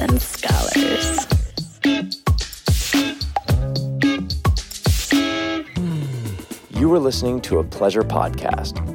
[0.00, 1.26] Sluts and Scholars.
[6.70, 8.86] You were listening to a pleasure podcast.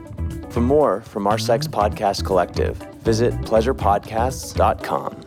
[0.52, 5.22] For more from our sex podcast collective, visit pleasurepodcasts.com.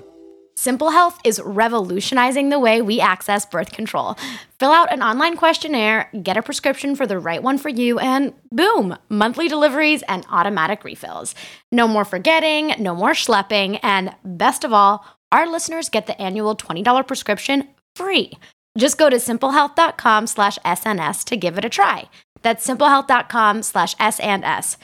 [0.56, 4.16] Simple Health is revolutionizing the way we access birth control.
[4.59, 8.32] Fill out an online questionnaire, get a prescription for the right one for you, and
[8.50, 11.36] boom, monthly deliveries and automatic refills.
[11.70, 16.57] No more forgetting, no more schlepping, and best of all, our listeners get the annual
[16.57, 18.32] $20 prescription free.
[18.76, 22.09] Just go to simplehealth.com slash SNS to give it a try.
[22.43, 24.76] That's simplehealth.com slash S and S.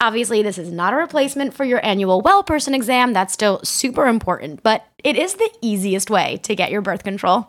[0.00, 3.12] Obviously, this is not a replacement for your annual well person exam.
[3.12, 7.48] That's still super important, but it is the easiest way to get your birth control.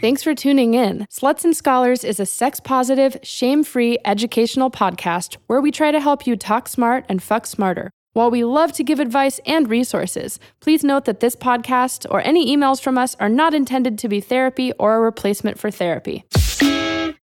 [0.00, 1.06] Thanks for tuning in.
[1.10, 6.00] Sluts and Scholars is a sex positive, shame free educational podcast where we try to
[6.00, 7.90] help you talk smart and fuck smarter.
[8.14, 12.56] While we love to give advice and resources, please note that this podcast or any
[12.56, 16.24] emails from us are not intended to be therapy or a replacement for therapy.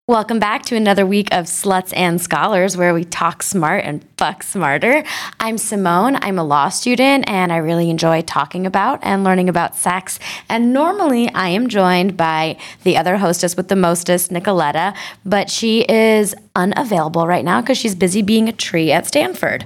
[0.06, 4.42] Welcome back to another week of Sluts and Scholars, where we talk smart and fuck
[4.42, 5.02] smarter.
[5.41, 6.16] I'm Simone.
[6.16, 10.19] I'm a law student, and I really enjoy talking about and learning about sex.
[10.47, 14.94] And normally, I am joined by the other hostess with the mostest, Nicoletta,
[15.25, 19.64] but she is unavailable right now because she's busy being a tree at Stanford.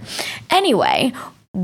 [0.52, 1.12] Anyway,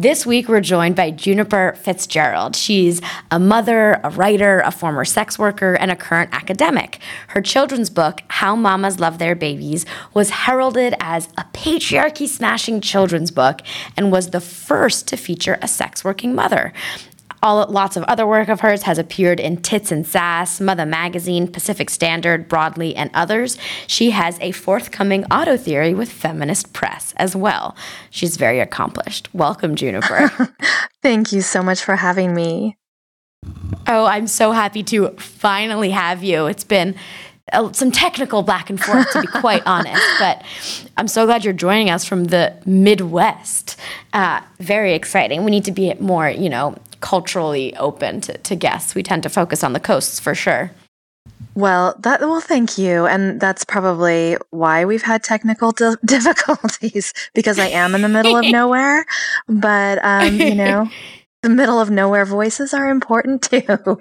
[0.00, 2.56] this week, we're joined by Juniper Fitzgerald.
[2.56, 3.00] She's
[3.31, 6.98] a mother, a writer, a former sex worker, and a current academic.
[7.28, 13.31] Her children's book, How Mamas Love Their Babies, was heralded as a patriarchy smashing children's
[13.31, 13.61] book
[13.97, 16.73] and was the first to feature a sex working mother.
[17.45, 21.47] All, lots of other work of hers has appeared in Tits and Sass, Mutha Magazine,
[21.47, 23.59] Pacific Standard, Broadly, and others.
[23.86, 27.77] She has a forthcoming auto theory with Feminist Press as well.
[28.09, 29.28] She's very accomplished.
[29.34, 30.31] Welcome, Juniper.
[31.03, 32.78] Thank you so much for having me.
[33.86, 36.47] Oh, I'm so happy to finally have you.
[36.47, 36.95] It's been
[37.53, 40.02] uh, some technical back and forth, to be quite honest.
[40.19, 40.42] But
[40.96, 43.79] I'm so glad you're joining us from the Midwest.
[44.14, 45.45] Uh, very exciting.
[45.45, 46.74] We need to be more, you know,
[47.05, 48.95] culturally open to, to guests.
[48.95, 50.70] We tend to focus on the coasts for sure.
[51.55, 57.59] Well, that well, thank you, and that's probably why we've had technical di- difficulties because
[57.59, 59.05] I am in the middle of nowhere.
[59.47, 60.91] But um, you know,
[61.43, 64.01] the middle of nowhere voices are important too.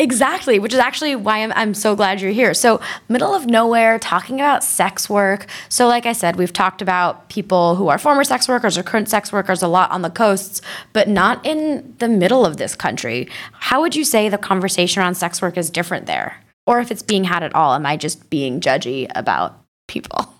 [0.00, 2.52] Exactly, which is actually why I'm, I'm so glad you're here.
[2.52, 5.46] So, middle of nowhere, talking about sex work.
[5.68, 9.08] So, like I said, we've talked about people who are former sex workers or current
[9.08, 10.60] sex workers a lot on the coasts,
[10.92, 13.28] but not in the middle of this country.
[13.52, 16.42] How would you say the conversation around sex work is different there?
[16.66, 20.34] Or if it's being had at all, am I just being judgy about people?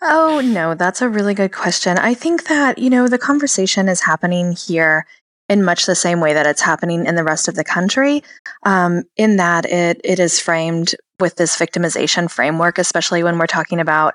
[0.00, 1.98] Oh, no, that's a really good question.
[1.98, 5.06] I think that, you know, the conversation is happening here
[5.48, 8.22] in much the same way that it's happening in the rest of the country,
[8.64, 13.80] um, in that it it is framed with this victimization framework, especially when we're talking
[13.80, 14.14] about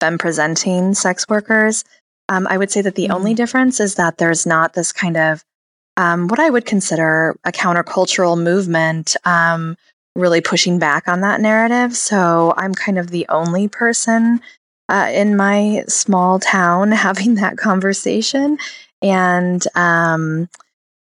[0.00, 1.84] them presenting sex workers.
[2.28, 3.14] Um, I would say that the mm-hmm.
[3.14, 5.44] only difference is that there's not this kind of
[5.96, 9.76] um, what I would consider a countercultural movement um,
[10.16, 11.96] really pushing back on that narrative.
[11.96, 14.40] So I'm kind of the only person
[14.88, 18.58] uh, in my small town having that conversation.
[19.00, 20.48] And um,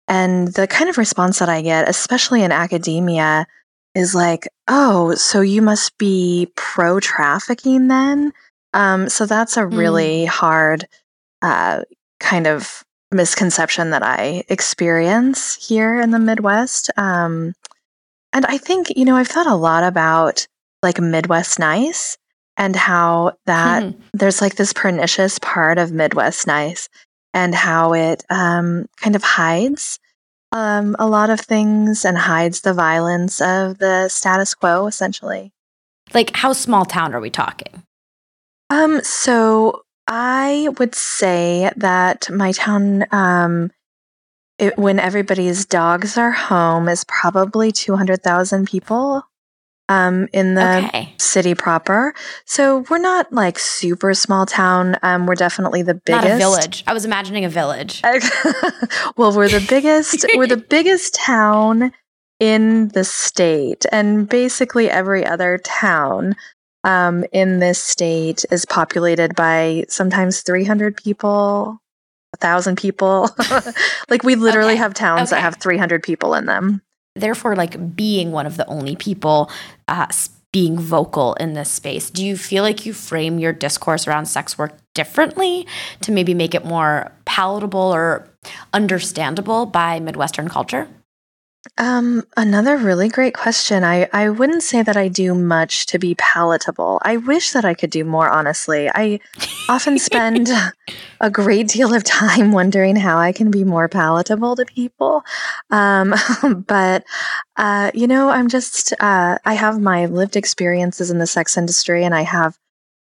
[0.08, 3.48] and the kind of response that I get, especially in academia,
[3.96, 8.34] is like, oh, so you must be pro trafficking then?
[8.74, 9.78] Um, so that's a mm.
[9.78, 10.28] really mm.
[10.28, 10.88] hard
[11.42, 11.84] uh,
[12.20, 16.90] kind of misconception that I experience here in the Midwest.
[16.98, 17.54] Um,
[18.34, 20.48] and I think, you know, I've thought a lot about
[20.82, 22.18] like Midwest nice
[22.58, 24.00] and how that mm.
[24.14, 26.90] there's like this pernicious part of Midwest nice
[27.34, 30.00] and how it um, kind of hides
[30.52, 35.52] um, a lot of things and hides the violence of the status quo, essentially.
[36.14, 37.84] Like, how small town are we talking?
[38.70, 43.72] Um, so I would say that my town, um,
[44.60, 49.24] it, when everybody's dogs are home, is probably two hundred thousand people
[49.90, 51.14] um, in the okay.
[51.18, 52.14] city proper.
[52.46, 54.98] So we're not like super small town.
[55.04, 56.26] Um, we're definitely the biggest.
[56.26, 56.84] Not a village.
[56.88, 58.02] I was imagining a village.
[59.18, 60.26] well, we're the biggest.
[60.36, 61.92] we're the biggest town
[62.40, 66.36] in the state, and basically every other town
[66.84, 71.80] um, in this state is populated by sometimes 300 people,
[72.34, 73.30] a thousand people.
[74.10, 74.80] like we literally okay.
[74.80, 75.38] have towns okay.
[75.38, 76.82] that have 300 people in them
[77.16, 79.50] therefore like being one of the only people
[79.88, 80.08] uh,
[80.52, 82.10] being vocal in this space.
[82.10, 85.68] Do you feel like you frame your discourse around sex work differently
[86.02, 88.30] to maybe make it more palatable or
[88.72, 90.88] understandable by midwestern culture
[91.78, 93.86] Um, another really great question.
[93.86, 97.00] I, I wouldn't say that I do much to be palatable.
[97.04, 98.90] I wish that I could do more, honestly.
[98.94, 99.22] I
[99.70, 100.50] often spend
[101.22, 105.24] a great deal of time wondering how I can be more palatable to people.
[105.72, 106.14] Um,
[106.68, 107.06] but,
[107.56, 112.04] uh, you know, I'm just, uh, I have my lived experiences in the sex industry
[112.04, 112.58] and I have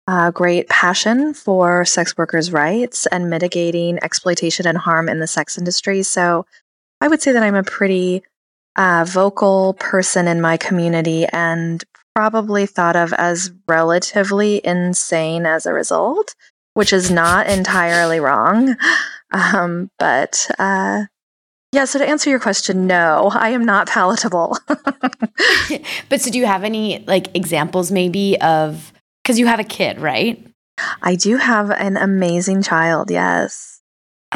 [0.08, 5.58] a great passion for sex workers' rights and mitigating exploitation and harm in the sex
[5.58, 6.04] industry.
[6.04, 6.46] So
[7.02, 8.24] I would say that I'm a pretty
[8.76, 11.84] uh, vocal person in my community and
[12.16, 16.36] probably thought of as relatively insane as a result,
[16.74, 18.76] which is not entirely wrong.
[19.32, 21.06] Um, but uh,
[21.72, 24.58] yeah, so to answer your question, no, I am not palatable.
[26.10, 28.94] but so do you have any like examples maybe of
[29.24, 30.46] because you have a kid, right?
[31.02, 33.75] I do have an amazing child, yes.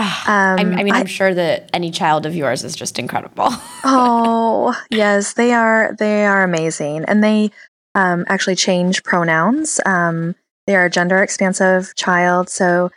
[0.02, 3.48] Ah, um, I, mean, I'm sure that any child of yours is just incredible.
[3.84, 5.94] oh, yes, they are.
[6.00, 7.52] They are amazing, and they
[7.96, 9.82] um, actually change pronouns.
[9.86, 10.36] Um,
[10.68, 12.92] they are a gender expansive child, so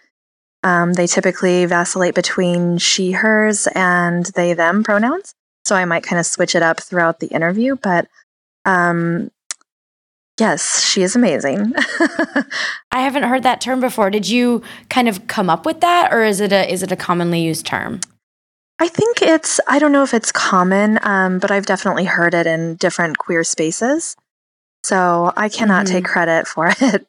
[0.63, 5.35] um, they typically vacillate between she, hers, and they, them pronouns.
[5.65, 8.07] So I might kind of switch it up throughout the interview, but
[8.65, 9.33] um,
[10.41, 11.75] Yes, she is amazing.
[12.91, 14.11] I haven't heard that term before.
[14.11, 16.97] Did you kind of come up with that or is it a is it a
[16.97, 18.01] commonly used term?
[18.79, 22.47] I think it's I don't know if it's common, um, but I've definitely heard it
[22.47, 24.17] in different queer spaces.
[24.85, 25.95] So I cannot mm-hmm.
[25.95, 27.07] take credit for it.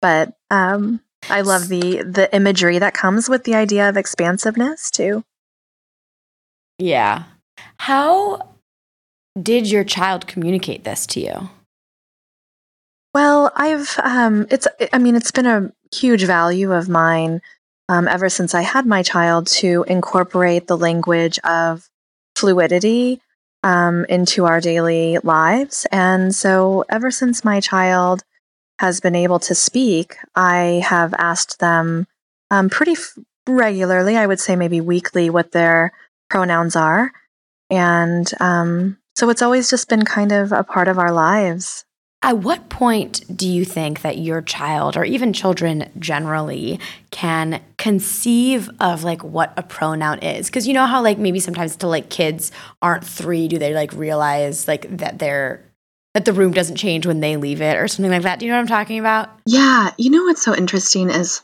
[0.00, 5.22] But um, I love the the imagery that comes with the idea of expansiveness too.
[6.78, 7.24] Yeah.
[7.78, 8.54] How
[9.40, 11.50] did your child communicate this to you?
[13.14, 17.42] Well, I've um, it's I mean it's been a huge value of mine
[17.88, 21.90] um, ever since I had my child to incorporate the language of
[22.36, 23.20] fluidity
[23.62, 28.22] um, into our daily lives, and so ever since my child
[28.78, 32.06] has been able to speak, I have asked them
[32.50, 34.16] um, pretty f- regularly.
[34.16, 35.92] I would say maybe weekly what their
[36.30, 37.12] pronouns are,
[37.68, 41.84] and um, so it's always just been kind of a part of our lives.
[42.24, 46.78] At what point do you think that your child or even children generally
[47.10, 50.48] can conceive of like what a pronoun is?
[50.48, 53.92] Cuz you know how like maybe sometimes to like kids aren't 3 do they like
[53.92, 55.64] realize like that they're
[56.14, 58.38] that the room doesn't change when they leave it or something like that.
[58.38, 59.30] Do you know what I'm talking about?
[59.46, 61.40] Yeah, you know what's so interesting is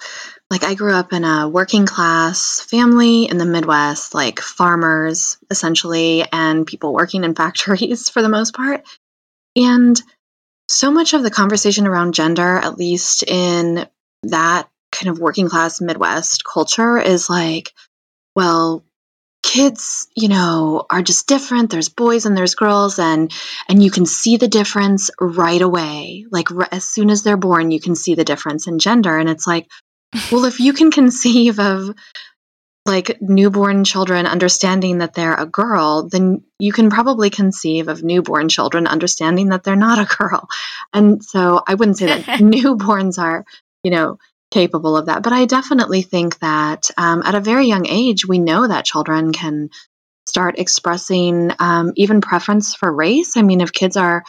[0.51, 6.25] like I grew up in a working class family in the Midwest, like farmers essentially
[6.31, 8.83] and people working in factories for the most part.
[9.57, 10.01] And
[10.69, 13.87] so much of the conversation around gender, at least in
[14.25, 17.73] that kind of working class Midwest culture, is like,
[18.35, 18.85] well,
[19.43, 21.71] kids you know are just different.
[21.71, 23.33] There's boys and there's girls and
[23.69, 26.27] and you can see the difference right away.
[26.31, 29.17] Like r- as soon as they're born you can see the difference in gender.
[29.17, 29.67] And it's like
[30.31, 31.95] well if you can conceive of
[32.89, 38.49] like newborn children understanding that they're a girl, then you can probably conceive of newborn
[38.49, 40.49] children understanding that they're not a girl.
[40.93, 43.45] And so I wouldn't say that newborns are,
[43.85, 44.19] you know,
[44.51, 45.23] capable of that.
[45.23, 49.33] But I definitely think that um, at a very young age, we know that children
[49.33, 49.71] can
[50.27, 53.37] start expressing um, even preference for race.
[53.37, 54.25] I mean, if kids are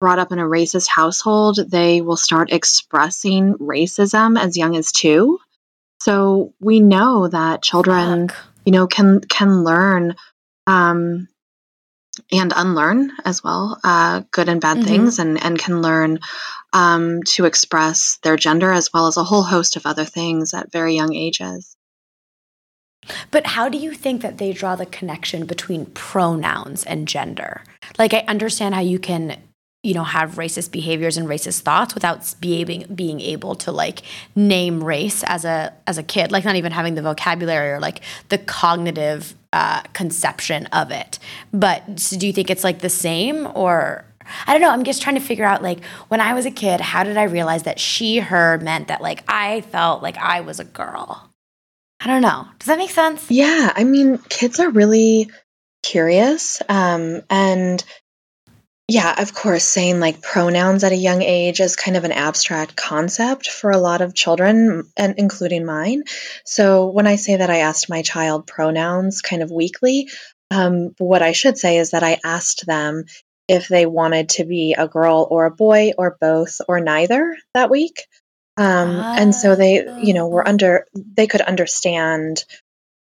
[0.00, 5.38] brought up in a racist household, they will start expressing racism as young as two.
[6.00, 8.38] So we know that children, Fuck.
[8.64, 10.14] you know, can can learn
[10.66, 11.28] um,
[12.32, 14.86] and unlearn as well, uh, good and bad mm-hmm.
[14.86, 16.20] things, and and can learn
[16.72, 20.72] um, to express their gender as well as a whole host of other things at
[20.72, 21.76] very young ages.
[23.30, 27.62] But how do you think that they draw the connection between pronouns and gender?
[27.98, 29.40] Like, I understand how you can
[29.88, 34.02] you know have racist behaviors and racist thoughts without being being able to like
[34.36, 38.02] name race as a as a kid like not even having the vocabulary or like
[38.28, 41.18] the cognitive uh, conception of it
[41.54, 44.04] but so do you think it's like the same or
[44.46, 44.68] I don't know.
[44.68, 47.22] I'm just trying to figure out like when I was a kid, how did I
[47.22, 51.30] realize that she, her meant that like I felt like I was a girl?
[51.98, 52.46] I don't know.
[52.58, 53.30] Does that make sense?
[53.30, 53.72] Yeah.
[53.74, 55.30] I mean, kids are really
[55.82, 56.60] curious.
[56.68, 57.82] Um, and
[58.88, 62.74] yeah, of course, saying like pronouns at a young age is kind of an abstract
[62.74, 66.04] concept for a lot of children, and including mine.
[66.46, 70.08] So when I say that I asked my child pronouns kind of weekly,
[70.50, 73.04] um, what I should say is that I asked them
[73.46, 77.68] if they wanted to be a girl or a boy or both or neither that
[77.70, 78.06] week.
[78.56, 82.44] Um, and so they, you know, were under, they could understand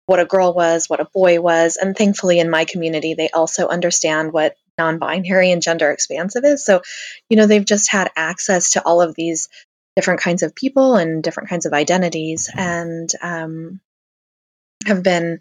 [0.07, 1.77] what a girl was, what a boy was.
[1.77, 6.65] And thankfully, in my community, they also understand what non binary and gender expansive is.
[6.65, 6.83] So,
[7.29, 9.49] you know, they've just had access to all of these
[9.97, 13.81] different kinds of people and different kinds of identities and um,
[14.87, 15.41] have been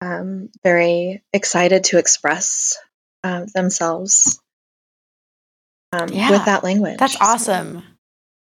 [0.00, 2.76] um, very excited to express
[3.24, 4.40] uh, themselves
[5.92, 6.98] um, yeah, with that language.
[6.98, 7.82] That's awesome.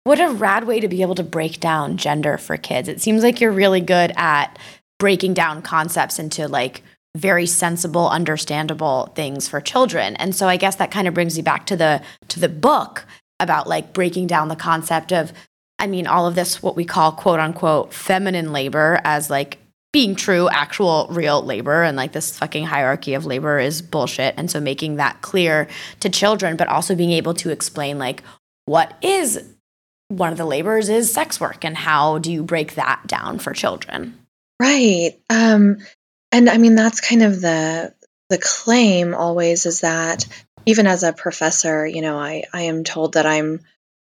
[0.04, 2.88] What a rad way to be able to break down gender for kids.
[2.88, 4.58] It seems like you're really good at
[4.98, 6.84] breaking down concepts into like
[7.20, 10.16] very sensible understandable things for children.
[10.16, 13.06] And so i guess that kind of brings me back to the to the book
[13.40, 15.32] about like breaking down the concept of
[15.78, 19.60] i mean all of this what we call quote unquote feminine labor as like
[19.92, 21.84] being true actual real labor.
[21.84, 24.36] And like this fucking hierarchy of labor is bullshit.
[24.38, 25.68] And so making that clear
[26.00, 28.24] to children but also being able to explain like
[28.66, 29.44] what is
[30.10, 33.54] one of the labors is sex work and how do you break that down for
[33.54, 34.18] children?
[34.60, 35.14] Right.
[35.30, 35.78] Um,
[36.32, 37.94] and I mean, that's kind of the
[38.30, 40.26] the claim always is that
[40.66, 43.62] even as a professor, you know, I, I am told that I'm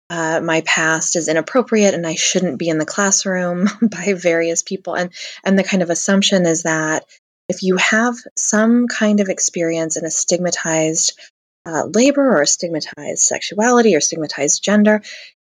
[0.10, 4.96] uh, my past is inappropriate and I shouldn't be in the classroom by various people.
[4.96, 5.12] And
[5.46, 7.06] and the kind of assumption is that
[7.48, 11.18] if you have some kind of experience in a stigmatized
[11.66, 15.02] uh, labor or stigmatized sexuality or stigmatized gender,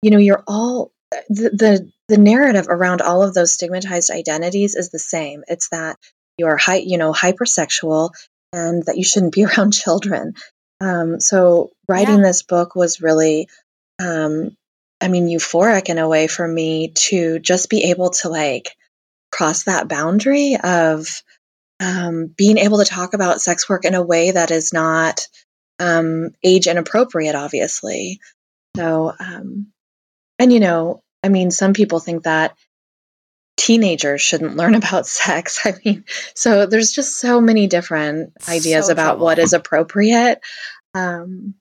[0.03, 0.91] you know, you're all
[1.29, 5.45] the, the the narrative around all of those stigmatized identities is the same.
[5.47, 5.99] It's that
[6.39, 8.11] you're hi- you know hypersexual
[8.53, 10.35] and that you shouldn't be around children.
[10.81, 12.23] Um, so writing yeah.
[12.23, 13.49] this book was really,
[13.99, 14.57] um,
[15.01, 18.77] I mean, euphoric in a way for me to just be able to like
[19.33, 21.23] cross that boundary of
[21.81, 25.27] um, being able to talk about sex work in a way that is not
[25.79, 28.21] um, age inappropriate, obviously.
[28.77, 29.69] So, um,
[30.39, 32.57] and you know, I mean, some people think that
[33.59, 35.61] teenagers shouldn't learn about sex.
[35.65, 40.41] I mean, so there's just so many different ideas so about what is appropriate.
[40.95, 41.55] Um,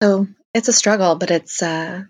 [0.00, 2.02] so it's a struggle, but it's uh,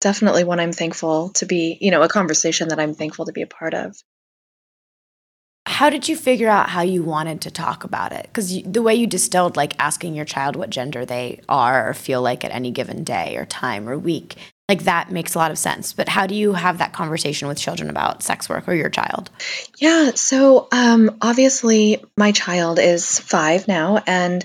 [0.00, 3.42] definitely one I'm thankful to be, you know, a conversation that I'm thankful to be
[3.42, 3.96] a part of.
[5.66, 8.22] How did you figure out how you wanted to talk about it?
[8.22, 12.22] Because the way you distilled, like asking your child what gender they are or feel
[12.22, 14.36] like at any given day or time or week,
[14.68, 15.92] like that makes a lot of sense.
[15.92, 19.30] But how do you have that conversation with children about sex work or your child?
[19.78, 24.44] Yeah so um, obviously my child is five now and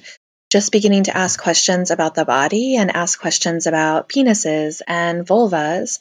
[0.53, 5.99] just beginning to ask questions about the body and ask questions about penises and vulvas.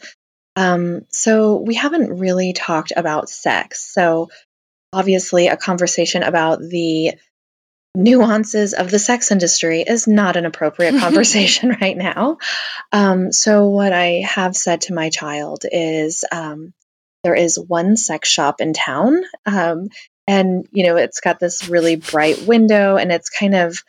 [0.57, 3.83] Um, so we haven't really talked about sex.
[3.95, 4.29] So
[4.93, 7.15] obviously a conversation about the
[7.95, 12.39] nuances of the sex industry is not an appropriate conversation right now.
[12.91, 16.73] Um, so, what I have said to my child is um,
[17.25, 19.23] there is one sex shop in town.
[19.47, 19.89] Um,
[20.27, 23.83] and, you know, it's got this really bright window, and it's kind of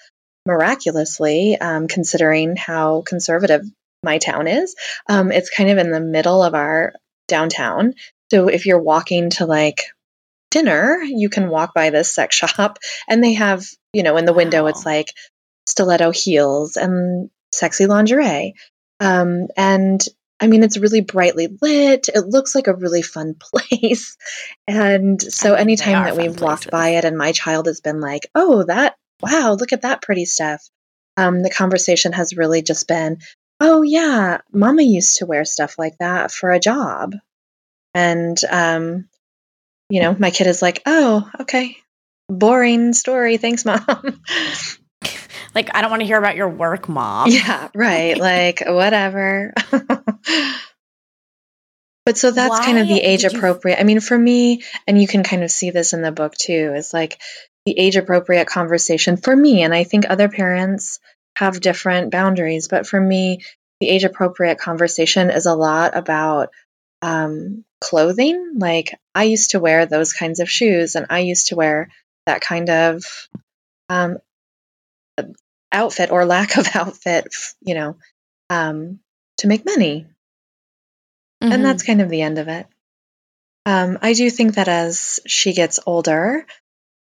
[0.45, 3.61] miraculously, um, considering how conservative
[4.03, 4.75] my town is,
[5.07, 6.93] um, it's kind of in the middle of our
[7.27, 7.93] downtown.
[8.31, 9.83] So, if you're walking to like
[10.53, 12.77] dinner, you can walk by this sex shop
[13.09, 15.07] and they have, you know, in the window, it's like
[15.67, 18.53] stiletto heels and sexy lingerie.
[18.99, 20.01] Um, and
[20.39, 22.07] I mean, it's really brightly lit.
[22.13, 24.15] It looks like a really fun place.
[24.67, 26.41] And so anytime that we've places.
[26.41, 30.01] walked by it and my child has been like, oh, that, wow, look at that
[30.01, 30.61] pretty stuff.
[31.17, 33.17] Um, the conversation has really just been,
[33.59, 37.15] oh, yeah, mama used to wear stuff like that for a job.
[37.95, 39.07] And um,
[39.93, 41.77] you know, my kid is like, oh, okay,
[42.27, 43.37] boring story.
[43.37, 43.85] Thanks, mom.
[45.53, 47.29] like, I don't want to hear about your work, mom.
[47.29, 48.17] Yeah, right.
[48.19, 49.53] like, whatever.
[52.07, 53.75] but so that's Why kind of the age appropriate.
[53.75, 53.81] You...
[53.81, 56.73] I mean, for me, and you can kind of see this in the book too,
[56.75, 57.21] is like
[57.67, 59.61] the age appropriate conversation for me.
[59.61, 60.99] And I think other parents
[61.35, 63.43] have different boundaries, but for me,
[63.79, 66.49] the age appropriate conversation is a lot about
[67.03, 68.55] um, clothing.
[68.57, 71.89] Like I used to wear those kinds of shoes, and I used to wear
[72.25, 73.03] that kind of
[73.89, 74.17] um,
[75.71, 77.27] outfit or lack of outfit,
[77.61, 77.97] you know,
[78.49, 78.99] um,
[79.37, 80.07] to make money.
[81.43, 81.51] Mm-hmm.
[81.51, 82.65] And that's kind of the end of it.
[83.65, 86.45] Um, I do think that as she gets older,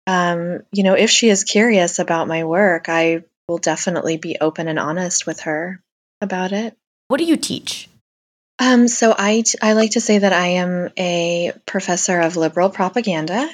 [0.07, 4.67] um, you know, if she is curious about my work, I will definitely be open
[4.67, 5.81] and honest with her
[6.21, 6.75] about it.
[7.07, 7.89] What do you teach?
[8.57, 13.49] Um, so I, I like to say that I am a professor of liberal propaganda.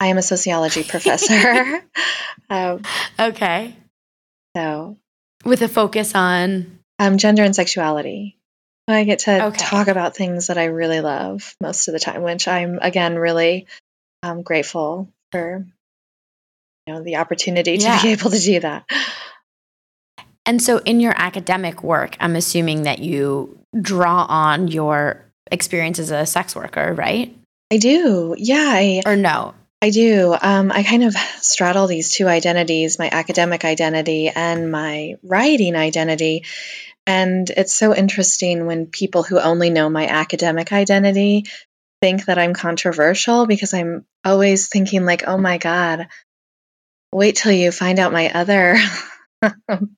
[0.00, 1.82] I am a sociology professor.
[2.50, 2.82] um,
[3.18, 3.76] okay.
[4.56, 4.96] So,
[5.44, 8.36] with a focus on um, gender and sexuality.
[8.88, 9.56] I get to okay.
[9.58, 13.66] talk about things that I really love most of the time, which I'm again really
[14.22, 15.66] I'm grateful for
[16.86, 18.02] you know the opportunity to yeah.
[18.02, 18.86] be able to do that.
[20.46, 26.10] And so in your academic work, I'm assuming that you draw on your experience as
[26.10, 27.34] a sex worker, right?
[27.72, 28.34] I do.
[28.38, 28.70] Yeah.
[28.72, 29.54] I, or no?
[29.80, 30.36] I do.
[30.40, 36.44] Um, I kind of straddle these two identities my academic identity and my writing identity.
[37.06, 41.44] And it's so interesting when people who only know my academic identity
[42.02, 46.08] think that I'm controversial because I'm always thinking, like, oh my God,
[47.12, 48.76] wait till you find out my other.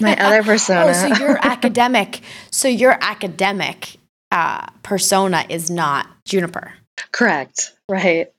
[0.00, 0.90] my other persona.
[0.90, 3.96] oh, so your academic, so your academic
[4.30, 6.72] uh, persona is not Juniper.
[7.12, 7.72] Correct.
[7.88, 8.32] Right.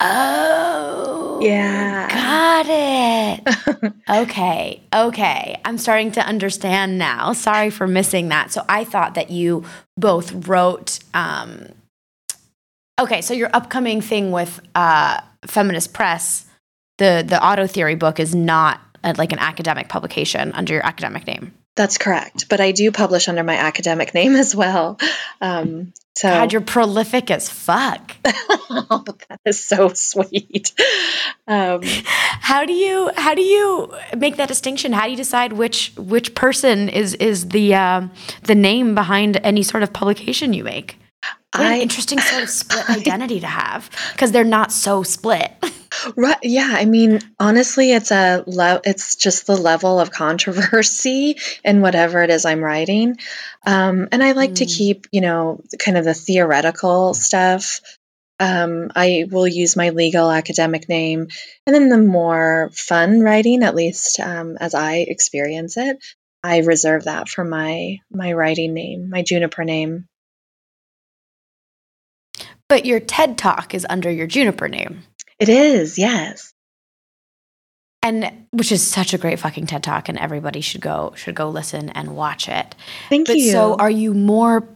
[0.00, 2.08] Oh, yeah.
[2.08, 3.92] Got it.
[4.10, 4.80] okay.
[4.94, 5.60] Okay.
[5.64, 7.32] I'm starting to understand now.
[7.32, 8.52] Sorry for missing that.
[8.52, 9.64] So I thought that you
[9.96, 11.00] both wrote.
[11.14, 11.66] Um,
[13.00, 13.22] okay.
[13.22, 16.46] So your upcoming thing with uh, Feminist Press,
[16.98, 21.26] the, the auto theory book, is not a, like an academic publication under your academic
[21.26, 21.54] name.
[21.76, 22.48] That's correct.
[22.48, 24.98] But I do publish under my academic name as well.
[25.40, 28.16] Um, so God, you're prolific as fuck.
[28.24, 30.72] oh, that is so sweet.
[31.46, 34.92] Um, how do you how do you make that distinction?
[34.92, 38.10] How do you decide which which person is is the um,
[38.42, 40.98] the name behind any sort of publication you make?
[41.54, 45.52] What I, an interesting sort of split identity to have because they're not so split.
[46.16, 46.38] Right.
[46.42, 46.70] Yeah.
[46.70, 52.30] I mean, honestly, it's a le- it's just the level of controversy in whatever it
[52.30, 53.16] is I'm writing,
[53.66, 54.56] um, and I like mm.
[54.56, 57.80] to keep you know kind of the theoretical stuff.
[58.40, 61.28] Um, I will use my legal academic name,
[61.66, 65.98] and then the more fun writing, at least um, as I experience it,
[66.42, 70.06] I reserve that for my my writing name, my Juniper name.
[72.68, 75.04] But your TED Talk is under your Juniper name.
[75.38, 76.52] It is, yes.
[78.02, 81.48] And which is such a great fucking TED Talk, and everybody should go should go
[81.50, 82.74] listen and watch it.
[83.08, 83.50] Thank but you.
[83.50, 84.68] So, are you more?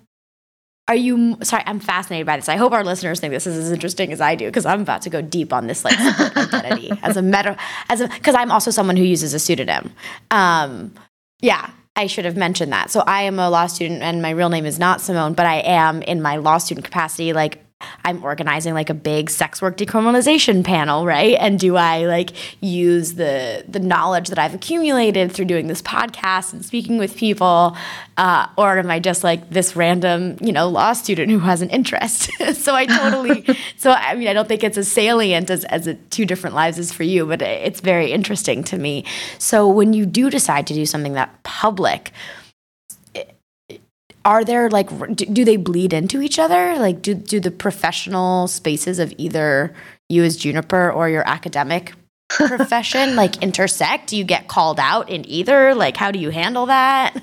[0.88, 1.62] Are you sorry?
[1.66, 2.48] I'm fascinated by this.
[2.48, 5.02] I hope our listeners think this is as interesting as I do because I'm about
[5.02, 5.98] to go deep on this like
[6.36, 7.56] identity as a meta
[7.88, 9.92] as a because I'm also someone who uses a pseudonym.
[10.32, 10.92] Um,
[11.40, 12.90] yeah, I should have mentioned that.
[12.90, 15.56] So I am a law student and my real name is not Simone, but I
[15.60, 17.64] am in my law student capacity like
[18.04, 21.36] I'm organizing like a big sex work decriminalization panel, right?
[21.38, 22.30] And do I like
[22.62, 27.76] use the the knowledge that I've accumulated through doing this podcast and speaking with people,
[28.16, 31.70] uh, or am I just like this random, you know, law student who has an
[31.70, 32.30] interest?
[32.54, 33.44] so I totally.
[33.76, 36.78] so I mean, I don't think it's as salient as as a, two different lives
[36.78, 39.04] is for you, but it's very interesting to me.
[39.38, 42.12] So when you do decide to do something that public
[44.24, 46.76] are there like do, do, they bleed into each other?
[46.78, 49.74] Like do, do the professional spaces of either
[50.08, 51.92] you as juniper or your academic
[52.28, 54.08] profession like intersect?
[54.08, 55.74] Do you get called out in either?
[55.74, 57.14] Like how do you handle that?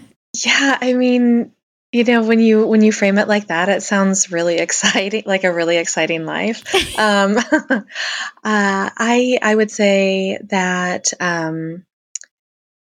[0.45, 1.51] Yeah i mean
[1.91, 5.43] you know when you when you frame it like that it sounds really exciting like
[5.43, 6.63] a really exciting life.
[6.99, 7.83] Um, uh,
[8.43, 11.85] i i would say that um,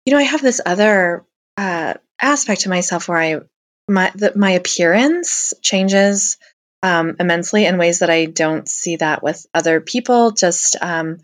[0.06, 1.26] you know i have this other
[1.58, 3.40] uh, aspect to myself where i
[3.88, 6.38] my the, my appearance changes
[6.84, 10.32] um, immensely in ways that I don't see that with other people.
[10.32, 11.18] Just um,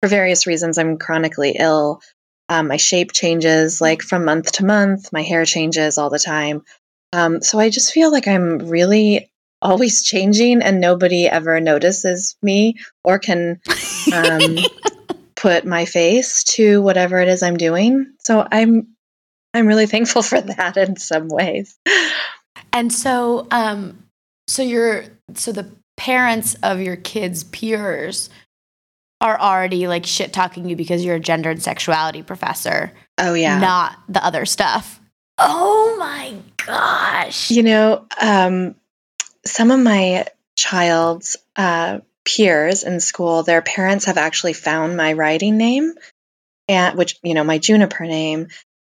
[0.00, 2.00] for various reasons, I'm chronically ill.
[2.48, 5.12] Um, my shape changes like from month to month.
[5.12, 6.62] My hair changes all the time.
[7.12, 9.30] Um, so I just feel like I'm really
[9.62, 13.60] always changing, and nobody ever notices me or can
[14.12, 14.56] um,
[15.36, 18.14] put my face to whatever it is I'm doing.
[18.18, 18.94] So I'm
[19.54, 21.78] I'm really thankful for that in some ways.
[22.72, 24.04] And so, um,
[24.48, 28.30] so you're so the parents of your kids' peers
[29.20, 32.92] are already like shit talking you because you're a gender and sexuality professor.
[33.16, 35.00] Oh yeah, not the other stuff.
[35.38, 36.34] Oh my
[36.66, 37.50] gosh!
[37.50, 38.74] You know, um,
[39.46, 45.56] some of my child's uh, peers in school, their parents have actually found my writing
[45.56, 45.94] name,
[46.68, 48.48] and which you know my Juniper name,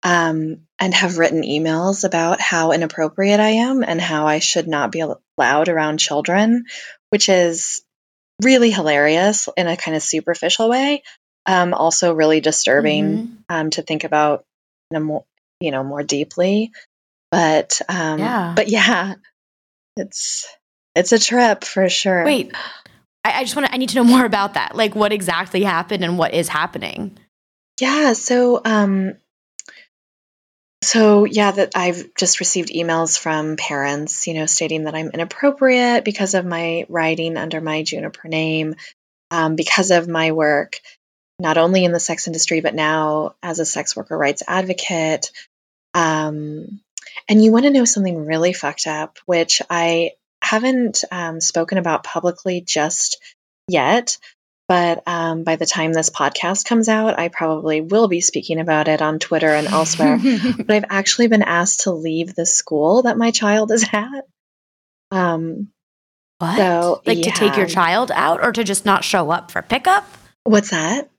[0.06, 4.92] um, and have written emails about how inappropriate I am and how I should not
[4.92, 6.66] be allowed around children,
[7.10, 7.82] which is
[8.40, 11.02] really hilarious in a kind of superficial way.
[11.44, 13.34] Um, also, really disturbing mm-hmm.
[13.48, 14.44] um, to think about
[14.92, 15.24] in a more,
[15.60, 16.70] you know, more deeply.
[17.32, 19.14] But um, yeah, but yeah,
[19.96, 20.46] it's
[20.94, 22.24] it's a trip for sure.
[22.24, 22.52] Wait,
[23.24, 23.74] I, I just want to.
[23.74, 24.76] I need to know more about that.
[24.76, 27.18] Like, what exactly happened and what is happening?
[27.80, 29.14] Yeah, so um,
[30.86, 36.04] so yeah, that I've just received emails from parents, you know, stating that I'm inappropriate
[36.04, 38.76] because of my writing under my Juniper name,
[39.32, 40.78] um, because of my work,
[41.40, 45.32] not only in the sex industry, but now as a sex worker rights advocate.
[45.92, 46.80] Um,
[47.28, 52.04] and you want to know something really fucked up, which I haven't um, spoken about
[52.04, 53.20] publicly just
[53.66, 54.18] yet.
[54.68, 58.88] But um, by the time this podcast comes out, I probably will be speaking about
[58.88, 60.18] it on Twitter and elsewhere.
[60.58, 64.26] but I've actually been asked to leave the school that my child is at.
[65.12, 65.68] Um,
[66.38, 66.56] what?
[66.56, 70.04] So, like to take your child out or to just not show up for pickup?
[70.42, 71.10] What's that?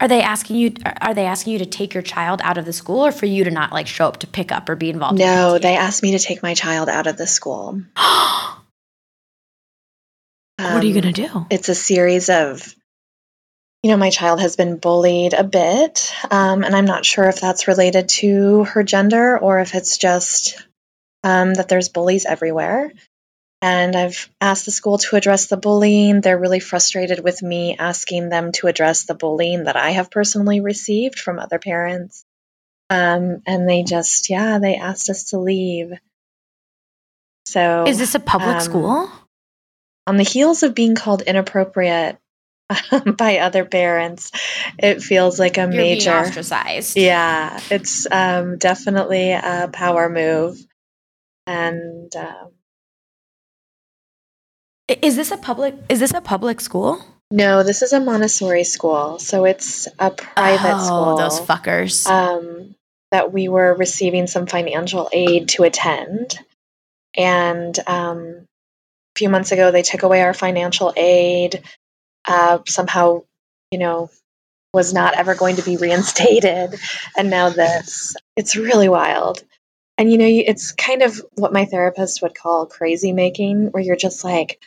[0.00, 0.72] Are they asking you
[1.02, 3.44] are they asking you to take your child out of the school or for you
[3.44, 5.18] to not like show up to pick up or be involved?
[5.18, 5.62] No, PTA?
[5.62, 7.82] they asked me to take my child out of the school.
[10.62, 11.46] what are you Um, going to do?
[11.50, 12.74] It's a series of,
[13.82, 17.40] you know, my child has been bullied a bit, um, and I'm not sure if
[17.40, 20.62] that's related to her gender or if it's just
[21.24, 22.92] um, that there's bullies everywhere.
[23.62, 26.22] And I've asked the school to address the bullying.
[26.22, 30.60] They're really frustrated with me asking them to address the bullying that I have personally
[30.60, 32.24] received from other parents.
[32.88, 35.92] Um, and they just, yeah, they asked us to leave.
[37.44, 39.10] So Is this a public um, school?
[40.10, 42.18] On the heels of being called inappropriate
[43.16, 44.32] by other parents,
[44.76, 46.10] it feels like a You're being major.
[46.10, 46.96] ostracized.
[46.96, 50.58] Yeah, it's um, definitely a power move.
[51.46, 52.50] And um,
[54.88, 57.00] Is this a public is this a public school?
[57.30, 61.16] no, this is a Montessori school, so it's a private oh, school.
[61.18, 62.04] those fuckers.
[62.08, 62.74] um,
[63.12, 66.36] that we were receiving some financial aid to attend.
[67.16, 68.49] And um, a
[69.16, 71.62] few months ago, they took away our financial aid.
[72.24, 73.22] Uh, somehow,
[73.70, 74.10] you know,
[74.72, 76.78] was not ever going to be reinstated.
[77.16, 78.16] And now this.
[78.36, 79.42] It's really wild.
[79.98, 83.96] And, you know, it's kind of what my therapist would call crazy making, where you're
[83.96, 84.60] just like,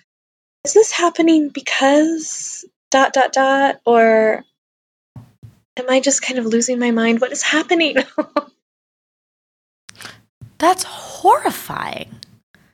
[0.63, 3.79] is this happening because dot, dot, dot?
[3.85, 4.43] Or
[5.77, 7.19] am I just kind of losing my mind?
[7.19, 7.97] What is happening?
[10.59, 12.11] That's horrifying.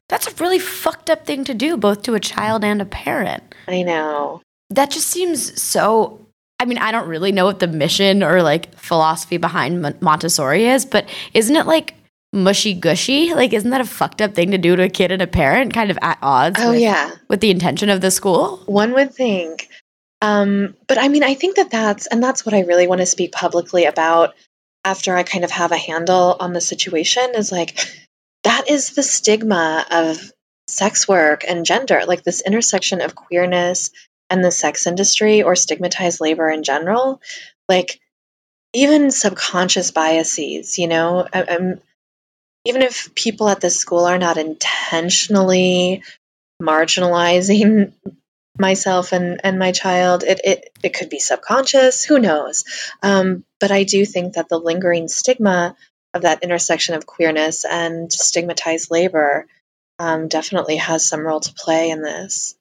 [0.10, 3.56] That's a really fucked up thing to do, both to a child and a parent.
[3.68, 4.42] I know.
[4.70, 6.26] That just seems so.
[6.60, 10.86] I mean, I don't really know what the mission or like philosophy behind Montessori is,
[10.86, 11.94] but isn't it like
[12.34, 13.34] mushy gushy?
[13.34, 15.74] Like, isn't that a fucked up thing to do to a kid and a parent,
[15.74, 17.12] kind of at odds Oh, with, yeah.
[17.30, 18.58] with the intention of the school?
[18.66, 19.70] One would think.
[20.22, 23.06] Um, but I mean, I think that that's, and that's what I really want to
[23.06, 24.36] speak publicly about
[24.84, 27.80] after I kind of have a handle on the situation is like,
[28.50, 30.32] that is the stigma of
[30.68, 33.92] sex work and gender, like this intersection of queerness
[34.32, 37.22] and the sex industry or stigmatized labor in general.
[37.68, 38.00] Like,
[38.74, 41.28] even subconscious biases, you know,
[42.66, 46.02] even if people at this school are not intentionally
[46.60, 47.94] marginalizing
[48.58, 52.66] myself and, and my child, it, it, it could be subconscious, who knows?
[53.04, 55.76] Um, but I do think that the lingering stigma
[56.14, 59.48] of that intersection of queerness and stigmatized labor
[60.00, 62.56] um, definitely has some role to play in this.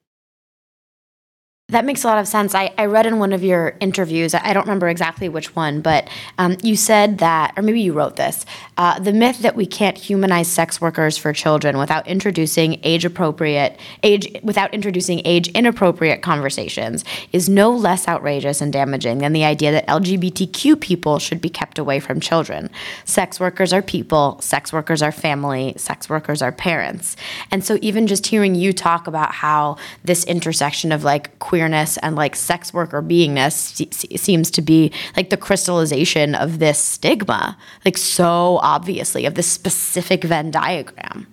[1.71, 2.55] That makes a lot of sense.
[2.55, 6.09] I, I read in one of your interviews, I don't remember exactly which one, but
[6.39, 8.47] um, you said that, or maybe you wrote this
[8.79, 13.79] uh, the myth that we can't humanize sex workers for children without introducing age appropriate,
[14.03, 19.71] age, without introducing age inappropriate conversations is no less outrageous and damaging than the idea
[19.71, 22.71] that LGBTQ people should be kept away from children.
[23.05, 27.15] Sex workers are people, sex workers are family, sex workers are parents.
[27.51, 32.15] And so, even just hearing you talk about how this intersection of like queerness and
[32.15, 37.59] like sex worker beingness se- se- seems to be like the crystallization of this stigma,
[37.85, 41.27] like so obviously, of this specific Venn diagram.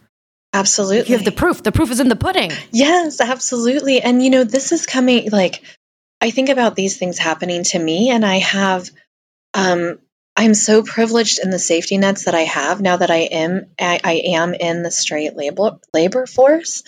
[0.51, 1.11] Absolutely.
[1.11, 1.61] You have the proof.
[1.61, 2.51] The proof is in the pudding.
[2.71, 4.01] Yes, absolutely.
[4.01, 5.61] And you know, this is coming like
[6.21, 8.89] I think about these things happening to me and I have
[9.53, 9.99] um
[10.37, 13.99] I'm so privileged in the safety nets that I have now that I am I,
[14.03, 16.83] I am in the straight labor labor force.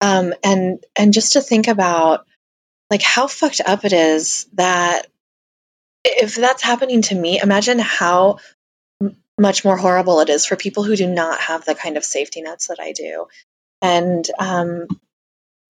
[0.00, 2.26] Um and and just to think about
[2.90, 5.06] like how fucked up it is that
[6.04, 8.38] if that's happening to me, imagine how
[9.38, 12.42] much more horrible it is for people who do not have the kind of safety
[12.42, 13.26] nets that I do.
[13.82, 14.86] And um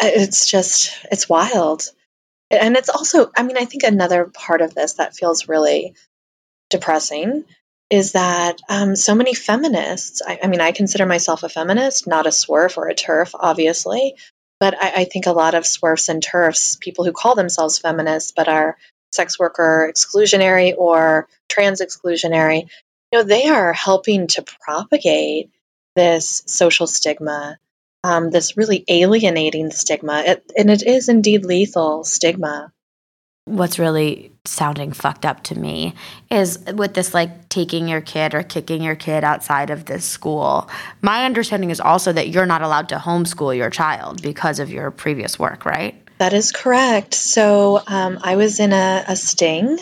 [0.00, 1.90] it's just it's wild
[2.50, 5.94] and it's also i mean i think another part of this that feels really
[6.70, 7.44] depressing
[7.90, 12.26] is that um, so many feminists I, I mean i consider myself a feminist not
[12.26, 14.16] a swerf or a terf obviously
[14.60, 18.32] but I, I think a lot of swerfs and terfs people who call themselves feminists
[18.36, 18.76] but are
[19.12, 22.68] sex worker exclusionary or trans exclusionary
[23.12, 25.50] you know they are helping to propagate
[25.96, 27.58] this social stigma
[28.02, 32.72] um, this really alienating stigma, it, and it is indeed lethal stigma.
[33.46, 35.94] What's really sounding fucked up to me
[36.31, 40.68] is with this like taking your kid or kicking your kid outside of this school.
[41.03, 44.90] My understanding is also that you're not allowed to homeschool your child because of your
[44.90, 46.00] previous work, right?
[46.18, 47.14] That is correct.
[47.14, 49.79] So um, I was in a, a, sting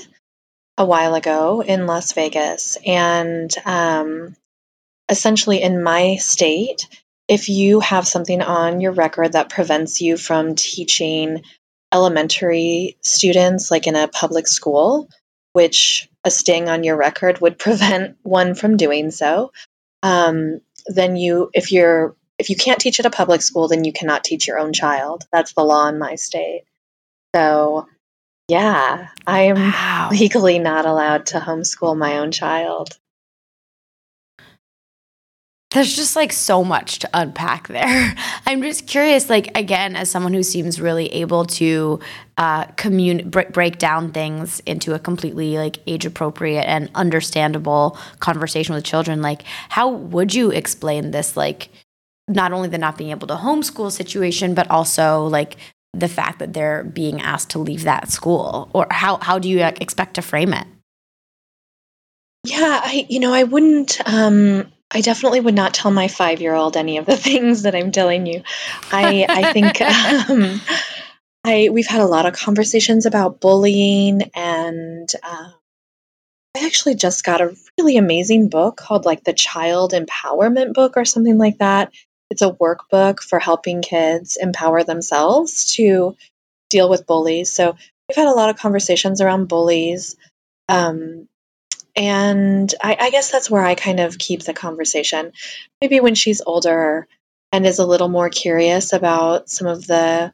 [0.76, 4.36] a while ago in Las Vegas, and um,
[5.08, 6.86] essentially in my state,
[7.26, 11.42] if you have something on your record that prevents you from teaching
[11.92, 15.08] elementary students, like in a public school,
[15.52, 19.52] which a sting on your record would prevent one from doing so,
[20.02, 23.92] um, then you, if you're, if you can't teach at a public school, then you
[23.92, 25.24] cannot teach your own child.
[25.32, 26.64] That's the law in my state.
[27.34, 27.88] So,
[28.46, 30.08] yeah, I am wow.
[30.10, 32.96] legally not allowed to homeschool my own child
[35.70, 38.14] there's just like so much to unpack there.
[38.46, 42.00] I'm just curious, like, again, as someone who seems really able to
[42.38, 48.84] uh, commun- break down things into a completely like age appropriate and understandable conversation with
[48.84, 51.68] children, like, how would you explain this, like,
[52.28, 55.56] not only the not being able to homeschool situation, but also like
[55.94, 58.70] the fact that they're being asked to leave that school?
[58.72, 60.66] Or how, how do you like, expect to frame it?
[62.44, 66.54] Yeah, I, you know, I wouldn't, um, I definitely would not tell my five year
[66.54, 68.42] old any of the things that I'm telling you.
[68.90, 69.80] I I think
[70.30, 70.60] um,
[71.44, 75.50] I we've had a lot of conversations about bullying, and uh,
[76.56, 81.04] I actually just got a really amazing book called like the Child Empowerment Book or
[81.04, 81.92] something like that.
[82.30, 86.16] It's a workbook for helping kids empower themselves to
[86.68, 87.52] deal with bullies.
[87.52, 87.76] So
[88.08, 90.16] we've had a lot of conversations around bullies.
[90.68, 91.27] Um,
[91.98, 95.32] and I, I guess that's where I kind of keep the conversation.
[95.80, 97.08] Maybe when she's older
[97.50, 100.32] and is a little more curious about some of the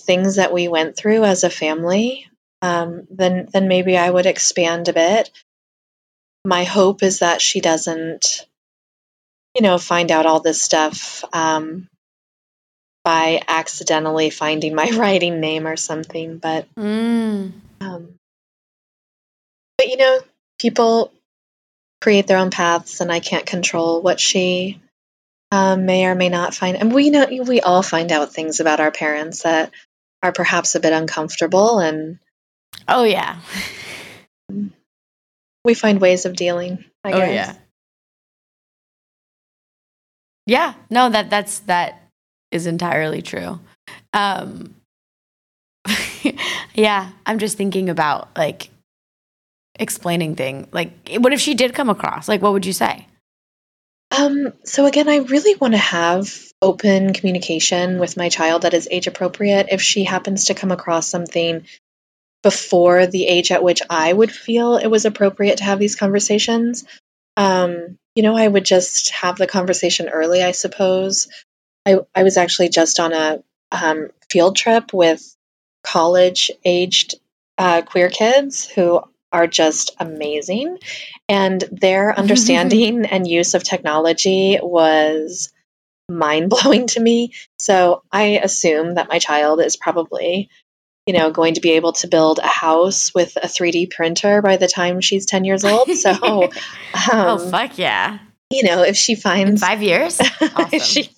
[0.00, 2.26] things that we went through as a family,
[2.62, 5.30] um, then then maybe I would expand a bit.
[6.44, 8.46] My hope is that she doesn't,
[9.54, 11.88] you know, find out all this stuff um,
[13.04, 16.38] by accidentally finding my writing name or something.
[16.38, 17.52] But mm.
[17.80, 18.14] um,
[19.84, 20.18] but you know,
[20.58, 21.12] people
[22.00, 24.80] create their own paths, and I can't control what she
[25.52, 26.78] um, may or may not find.
[26.78, 29.72] And we know we all find out things about our parents that
[30.22, 32.18] are perhaps a bit uncomfortable, and
[32.88, 33.40] oh yeah,
[35.66, 36.82] we find ways of dealing.
[37.04, 37.34] I oh guess.
[37.34, 37.54] yeah,
[40.46, 40.74] yeah.
[40.88, 42.00] No, that that's that
[42.50, 43.60] is entirely true.
[44.14, 44.76] Um,
[46.74, 48.70] yeah, I'm just thinking about like
[49.78, 50.68] explaining thing?
[50.72, 52.28] Like, what if she did come across?
[52.28, 53.06] Like, what would you say?
[54.16, 56.32] Um, so again, I really want to have
[56.62, 59.68] open communication with my child that is age appropriate.
[59.70, 61.64] If she happens to come across something
[62.42, 66.84] before the age at which I would feel it was appropriate to have these conversations,
[67.36, 71.28] um, you know, I would just have the conversation early, I suppose.
[71.86, 75.34] I, I was actually just on a um, field trip with
[75.82, 77.16] college aged
[77.58, 79.02] uh, queer kids who
[79.34, 80.78] are just amazing.
[81.28, 85.52] And their understanding and use of technology was
[86.08, 87.34] mind blowing to me.
[87.58, 90.48] So I assume that my child is probably,
[91.06, 94.56] you know, going to be able to build a house with a 3D printer by
[94.56, 95.90] the time she's 10 years old.
[95.90, 96.12] So,
[96.44, 96.50] um,
[97.12, 98.20] oh, fuck yeah.
[98.50, 100.68] You know, if she finds In five years, awesome.
[100.72, 101.10] if she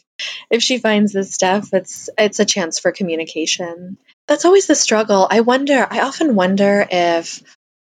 [0.51, 3.99] if she finds this stuff, it's it's a chance for communication.
[4.27, 5.27] That's always the struggle.
[5.31, 5.87] I wonder.
[5.91, 7.43] I often wonder if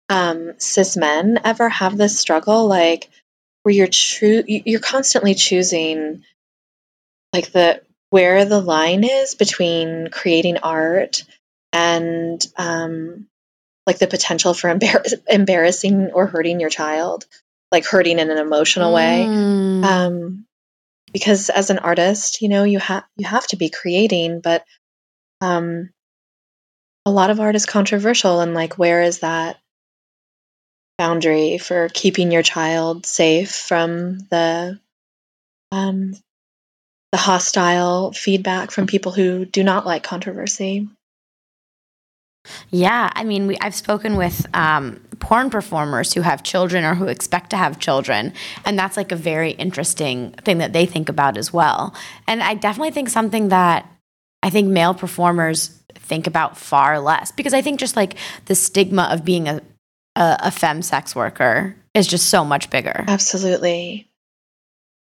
[0.08, 3.08] um, cis men ever have this struggle, like
[3.62, 6.22] where you're true, you're constantly choosing,
[7.32, 11.24] like the where the line is between creating art
[11.72, 13.26] and um,
[13.86, 17.26] like the potential for embar- embarrassing or hurting your child,
[17.72, 19.26] like hurting in an emotional way.
[19.28, 19.84] Mm.
[19.84, 20.46] Um,
[21.12, 24.64] because as an artist, you know, you have you have to be creating, but
[25.40, 25.90] um,
[27.04, 29.56] a lot of art is controversial, and like, where is that
[30.98, 34.78] boundary for keeping your child safe from the
[35.72, 36.14] um,
[37.12, 40.88] the hostile feedback from people who do not like controversy.
[42.70, 47.06] Yeah, I mean, we, I've spoken with um, porn performers who have children or who
[47.06, 48.32] expect to have children,
[48.64, 51.94] and that's like a very interesting thing that they think about as well.
[52.26, 53.90] And I definitely think something that
[54.42, 59.08] I think male performers think about far less because I think just like the stigma
[59.10, 59.60] of being a
[60.16, 63.04] a, a femme sex worker is just so much bigger.
[63.06, 64.08] Absolutely.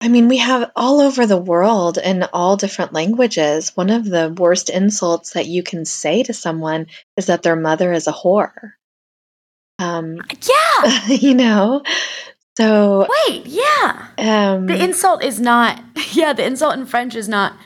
[0.00, 3.74] I mean, we have all over the world in all different languages.
[3.74, 7.92] One of the worst insults that you can say to someone is that their mother
[7.92, 8.72] is a whore.
[9.78, 11.06] Um, yeah.
[11.08, 11.82] you know,
[12.56, 14.08] so wait, yeah.
[14.18, 15.82] Um, the insult is not.
[16.12, 17.56] Yeah, the insult in French is not.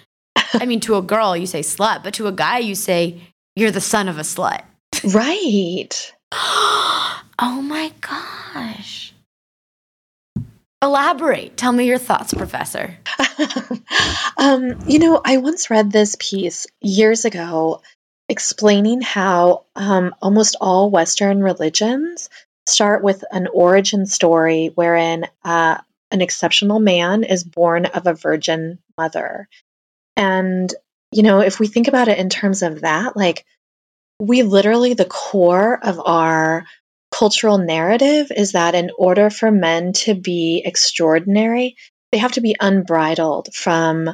[0.55, 3.21] I mean, to a girl you say slut, but to a guy you say
[3.57, 4.63] you're the son of a slut.
[5.13, 6.15] Right.
[6.33, 9.15] oh my gosh.
[10.81, 11.57] Elaborate.
[11.57, 12.97] Tell me your thoughts, Professor.
[14.37, 17.83] um, you know, I once read this piece years ago
[18.29, 22.29] explaining how um, almost all Western religions
[22.67, 25.79] start with an origin story wherein uh,
[26.11, 29.49] an exceptional man is born of a virgin mother.
[30.17, 30.73] And,
[31.11, 33.45] you know, if we think about it in terms of that, like,
[34.21, 36.65] we literally, the core of our
[37.11, 41.77] cultural narrative is that in order for men to be extraordinary,
[42.13, 44.11] they have to be unbridled from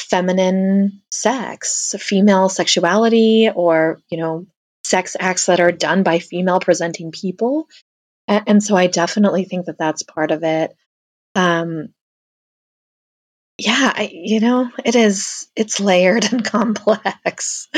[0.00, 4.46] feminine sex, female sexuality, or, you know,
[4.84, 7.68] sex acts that are done by female presenting people.
[8.26, 10.74] And, so I definitely think that that's part of it.
[11.34, 11.88] Um,
[13.56, 17.68] yeah, I, you know, it is, it's layered and complex.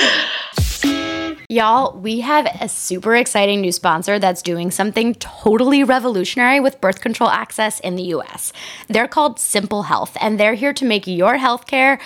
[1.50, 7.00] Y'all, we have a super exciting new sponsor that's doing something totally revolutionary with birth
[7.00, 8.52] control access in the US.
[8.86, 11.98] They're called Simple Health, and they're here to make your healthcare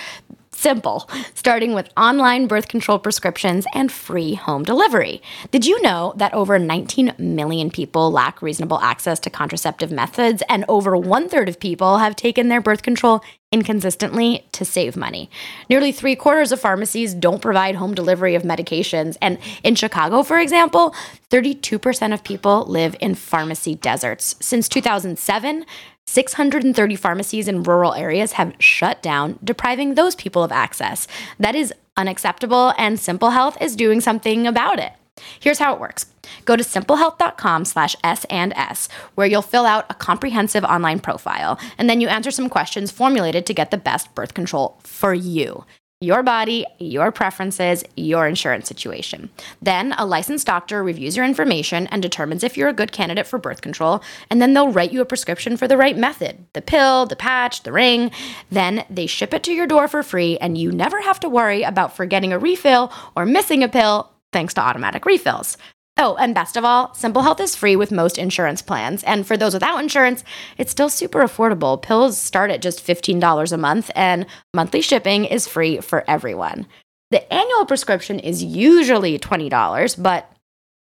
[0.50, 5.20] simple, starting with online birth control prescriptions and free home delivery.
[5.50, 10.64] Did you know that over 19 million people lack reasonable access to contraceptive methods, and
[10.68, 13.22] over one third of people have taken their birth control
[13.54, 15.30] inconsistently to save money?
[15.70, 19.16] Nearly three quarters of pharmacies don't provide home delivery of medications.
[19.22, 20.94] And in Chicago, for example,
[21.30, 24.34] 32% of people live in pharmacy deserts.
[24.40, 25.64] Since 2007,
[26.06, 31.06] 630 pharmacies in rural areas have shut down, depriving those people of access.
[31.38, 34.92] That is unacceptable, and Simple Health is doing something about it.
[35.38, 36.06] Here's how it works.
[36.44, 41.58] Go to simplehealth.com slash S and S, where you'll fill out a comprehensive online profile,
[41.78, 45.64] and then you answer some questions formulated to get the best birth control for you
[46.04, 49.30] your body, your preferences, your insurance situation.
[49.62, 53.38] Then a licensed doctor reviews your information and determines if you're a good candidate for
[53.38, 57.06] birth control, and then they'll write you a prescription for the right method the pill,
[57.06, 58.10] the patch, the ring.
[58.50, 61.62] Then they ship it to your door for free, and you never have to worry
[61.62, 65.56] about forgetting a refill or missing a pill thanks to automatic refills.
[65.96, 69.04] Oh, and best of all, Simple Health is free with most insurance plans.
[69.04, 70.24] And for those without insurance,
[70.58, 71.80] it's still super affordable.
[71.80, 76.66] Pills start at just $15 a month, and monthly shipping is free for everyone.
[77.12, 80.28] The annual prescription is usually $20, but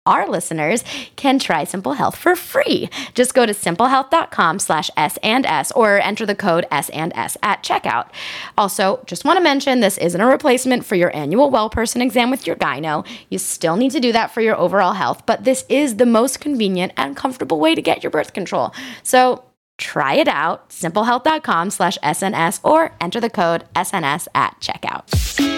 [0.07, 0.83] our listeners
[1.17, 2.89] can try Simple Health for free.
[3.15, 7.37] Just go to simplehealth.com slash S and S or enter the code S and S
[7.43, 8.09] at checkout.
[8.57, 12.31] Also, just want to mention this isn't a replacement for your annual well person exam
[12.31, 13.07] with your gyno.
[13.29, 16.41] You still need to do that for your overall health, but this is the most
[16.41, 18.73] convenient and comfortable way to get your birth control.
[19.03, 19.45] So
[19.77, 25.50] try it out, simplehealth.com slash SNS or enter the code SNS at checkout.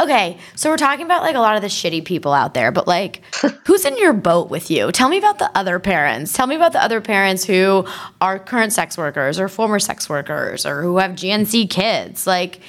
[0.00, 2.86] Okay, so we're talking about like a lot of the shitty people out there, but
[2.86, 3.22] like
[3.66, 4.92] who's in your boat with you?
[4.92, 6.32] Tell me about the other parents.
[6.32, 7.84] Tell me about the other parents who
[8.20, 12.26] are current sex workers or former sex workers or who have GNC kids.
[12.26, 12.60] Like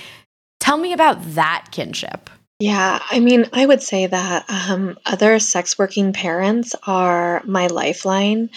[0.60, 2.30] tell me about that kinship.
[2.60, 8.50] Yeah, I mean, I would say that um, other sex working parents are my lifeline.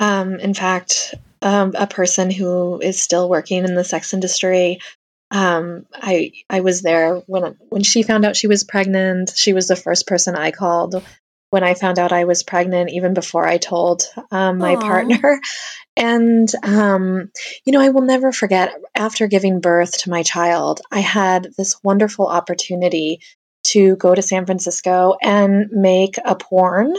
[0.00, 4.80] Um, in fact, um, a person who is still working in the sex industry
[5.30, 9.32] um, I I was there when when she found out she was pregnant.
[9.34, 11.02] She was the first person I called
[11.50, 14.80] when I found out I was pregnant, even before I told um, my Aww.
[14.80, 15.40] partner.
[15.98, 17.30] And um,
[17.64, 18.74] you know, I will never forget.
[18.94, 23.20] After giving birth to my child, I had this wonderful opportunity
[23.68, 26.94] to go to San Francisco and make a porn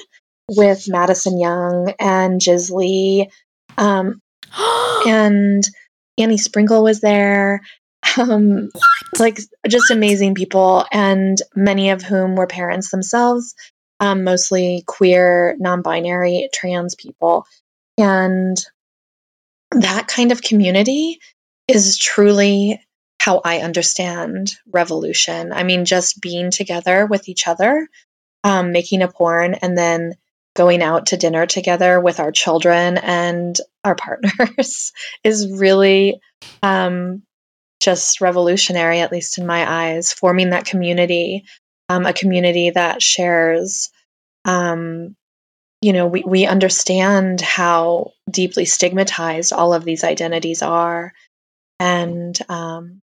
[0.49, 3.29] with Madison Young and Jiz Lee,
[3.77, 4.19] um,
[5.05, 5.63] and
[6.17, 7.61] Annie Sprinkle was there,
[8.17, 8.69] um,
[9.19, 13.55] like just amazing people, and many of whom were parents themselves,
[13.99, 17.45] um, mostly queer, non binary, trans people.
[17.97, 18.57] And
[19.71, 21.19] that kind of community
[21.67, 22.81] is truly
[23.19, 25.51] how I understand revolution.
[25.51, 27.87] I mean, just being together with each other,
[28.43, 30.13] um, making a porn, and then
[30.55, 34.91] going out to dinner together with our children and our partners
[35.23, 36.19] is really
[36.63, 37.21] um,
[37.79, 41.45] just revolutionary, at least in my eyes, forming that community,
[41.89, 43.89] um, a community that shares.
[44.45, 45.15] Um,
[45.81, 51.13] you know, we, we understand how deeply stigmatized all of these identities are.
[51.79, 52.99] And um,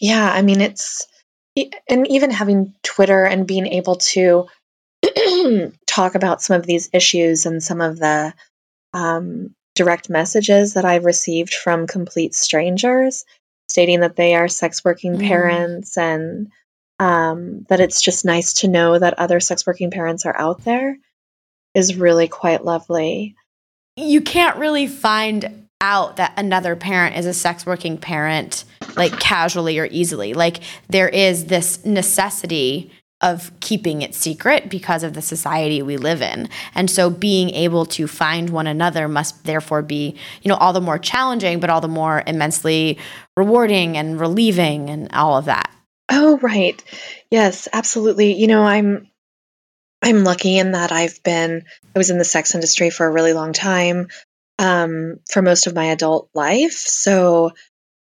[0.00, 1.06] yeah, I mean, it's,
[1.88, 4.46] and even having Twitter and being able to
[5.86, 8.32] talk about some of these issues and some of the
[8.92, 13.24] um, direct messages that I've received from complete strangers
[13.68, 15.26] stating that they are sex working mm.
[15.26, 16.48] parents and
[16.98, 20.96] um, that it's just nice to know that other sex working parents are out there
[21.74, 23.36] is really quite lovely.
[23.96, 28.64] You can't really find out that another parent is a sex working parent
[28.96, 30.32] like casually or easily.
[30.32, 32.90] Like there is this necessity
[33.22, 36.48] of keeping it secret because of the society we live in.
[36.74, 40.80] And so being able to find one another must therefore be, you know, all the
[40.82, 42.98] more challenging, but all the more immensely
[43.36, 45.70] rewarding and relieving and all of that.
[46.10, 46.82] Oh, right.
[47.30, 48.34] Yes, absolutely.
[48.34, 49.08] You know, I'm
[50.02, 51.64] I'm lucky in that I've been
[51.94, 54.08] I was in the sex industry for a really long time
[54.58, 56.72] um, for most of my adult life.
[56.74, 57.52] So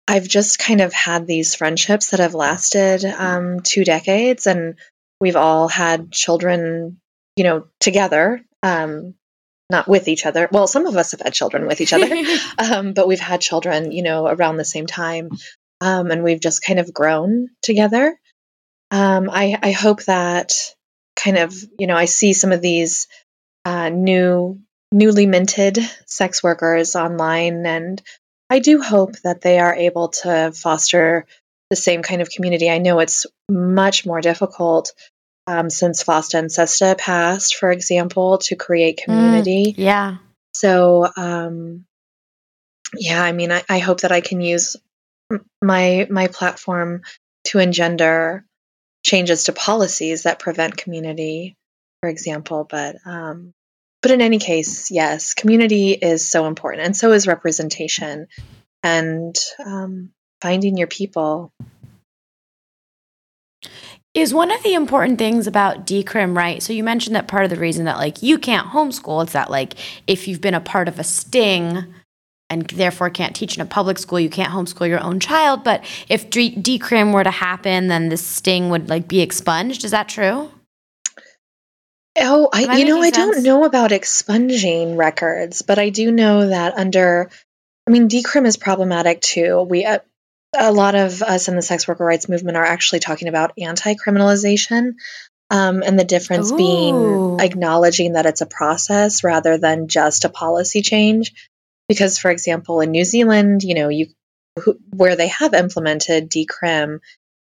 [0.09, 4.77] I've just kind of had these friendships that have lasted um, two decades, and
[5.21, 7.01] we've all had children,
[7.37, 9.15] you know, together, um,
[9.71, 10.49] not with each other.
[10.53, 12.09] Well, some of us have had children with each other,
[12.59, 15.31] um, but we've had children, you know, around the same time,
[15.81, 18.19] um, and we've just kind of grown together.
[18.91, 20.53] Um, I, I hope that
[21.17, 23.09] kind of, you know, I see some of these
[23.65, 24.61] uh, new,
[24.93, 28.03] newly minted sex workers online, and
[28.51, 31.27] I do hope that they are able to foster
[31.75, 32.71] the same kind of community.
[32.71, 34.93] I know it's much more difficult
[35.49, 39.73] um, since FOSTA and SESTA passed, for example, to create mm, community.
[39.73, 40.17] Mm, yeah.
[40.55, 41.85] So, um,
[42.97, 44.77] yeah, I mean, I, I hope that I can use
[45.61, 47.03] my my platform
[47.47, 48.45] to engender
[49.03, 51.57] changes to policies that prevent community,
[52.01, 52.67] for example.
[52.71, 53.53] But um,
[54.01, 58.29] but in any case, yes, community is so important, and so is representation,
[58.85, 59.35] and
[59.67, 60.11] um,
[60.45, 61.51] finding your people.
[64.13, 66.63] Is one of the important things about decrim right?
[66.63, 69.51] So you mentioned that part of the reason that like you can't homeschool is that
[69.51, 69.75] like
[70.07, 71.95] if you've been a part of a sting
[72.51, 75.65] and therefore can't teach in a public school you can't homeschool your own child.
[75.65, 79.83] But if decrim were to happen then the sting would like be expunged.
[79.83, 80.51] Is that true?
[82.21, 86.79] Oh i you know i don't know about expunging records but i do know that
[86.79, 87.31] under
[87.89, 89.63] i mean decrim is problematic too.
[89.63, 89.99] We uh,
[90.57, 93.95] a lot of us in the sex worker rights movement are actually talking about anti
[93.95, 94.95] criminalization.
[95.51, 96.57] Um, and the difference Ooh.
[96.57, 101.33] being acknowledging that it's a process rather than just a policy change.
[101.87, 104.07] Because, for example, in New Zealand, you know, you
[104.91, 107.01] where they have implemented decrim,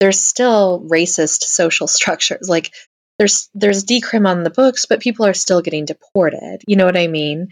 [0.01, 2.49] there's still racist social structures.
[2.49, 2.73] Like
[3.19, 6.63] there's there's decrim on the books, but people are still getting deported.
[6.67, 7.49] You know what I mean?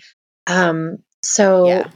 [0.47, 1.91] Um, so yeah.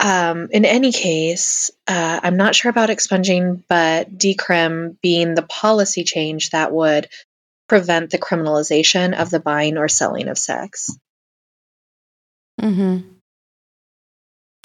[0.00, 6.04] Um, in any case, uh, I'm not sure about expunging, but decrim being the policy
[6.04, 7.08] change that would
[7.68, 10.96] prevent the criminalization of the buying or selling of sex.
[12.60, 12.98] hmm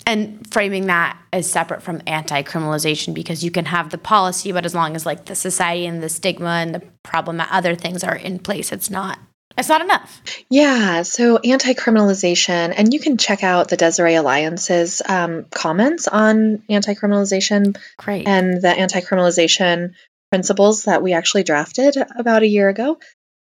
[0.06, 4.76] And framing that as separate from anti-criminalization, because you can have the policy, but as
[4.76, 8.38] long as like the society and the stigma and the problem, other things are in
[8.40, 9.18] place, it's not
[9.58, 10.22] it's not enough.
[10.50, 11.04] Yeah.
[11.04, 16.96] So anti criminalization, and you can check out the Desiree Alliance's um, comments on anti
[16.96, 17.78] criminalization.
[17.98, 18.28] Great.
[18.28, 19.94] And the anti criminalization
[20.32, 22.98] principles that we actually drafted about a year ago.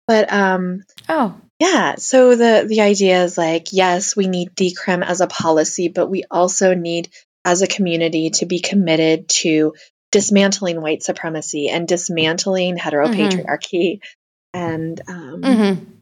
[0.09, 1.95] But um, oh, yeah.
[1.97, 6.25] So the the idea is like, yes, we need decrim as a policy, but we
[6.29, 7.09] also need,
[7.45, 9.75] as a community, to be committed to
[10.11, 14.01] dismantling white supremacy and dismantling heteropatriarchy.
[14.01, 14.07] Mm-hmm.
[14.53, 16.00] And um, mm-hmm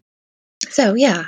[0.71, 1.27] so yeah,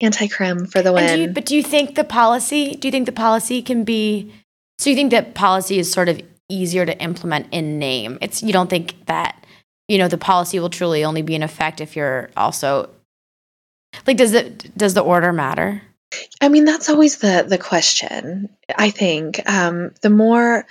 [0.00, 1.16] anti-crim for the win.
[1.16, 2.74] Do you, but do you think the policy?
[2.74, 4.32] Do you think the policy can be?
[4.78, 8.18] So you think that policy is sort of easier to implement in name?
[8.20, 9.44] It's you don't think that
[9.88, 12.90] you know the policy will truly only be in effect if you're also
[14.06, 15.82] like does it does the order matter?
[16.40, 18.48] I mean that's always the the question.
[18.74, 20.66] I think um, the more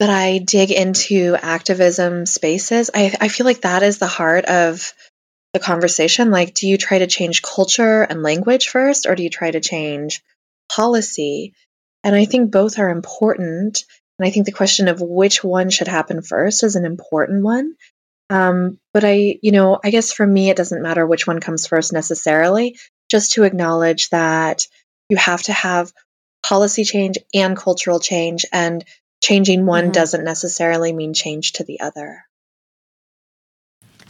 [0.00, 4.92] that I dig into activism spaces, I, I feel like that is the heart of
[5.54, 9.30] the conversation like do you try to change culture and language first or do you
[9.30, 10.22] try to change
[10.68, 11.54] policy?
[12.02, 13.84] And i think both are important
[14.18, 17.74] and i think the question of which one should happen first is an important one.
[18.30, 21.66] Um, but i you know i guess for me it doesn't matter which one comes
[21.66, 22.76] first necessarily
[23.10, 24.66] just to acknowledge that
[25.08, 25.92] you have to have
[26.42, 28.84] policy change and cultural change and
[29.22, 29.92] changing one mm-hmm.
[29.92, 32.24] doesn't necessarily mean change to the other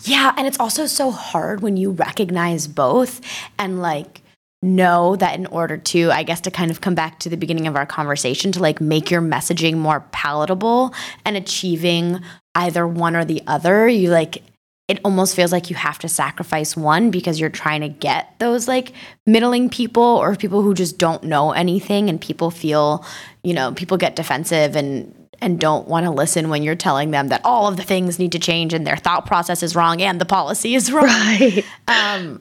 [0.04, 3.20] yeah, and it's also so hard when you recognize both
[3.58, 4.20] and like
[4.64, 7.66] know that in order to i guess to kind of come back to the beginning
[7.66, 10.94] of our conversation to like make your messaging more palatable
[11.26, 12.18] and achieving
[12.54, 14.42] either one or the other you like
[14.88, 18.66] it almost feels like you have to sacrifice one because you're trying to get those
[18.66, 18.92] like
[19.26, 23.04] middling people or people who just don't know anything and people feel
[23.42, 27.28] you know people get defensive and and don't want to listen when you're telling them
[27.28, 30.20] that all of the things need to change and their thought process is wrong and
[30.20, 31.64] the policy is wrong Right.
[31.88, 32.40] um,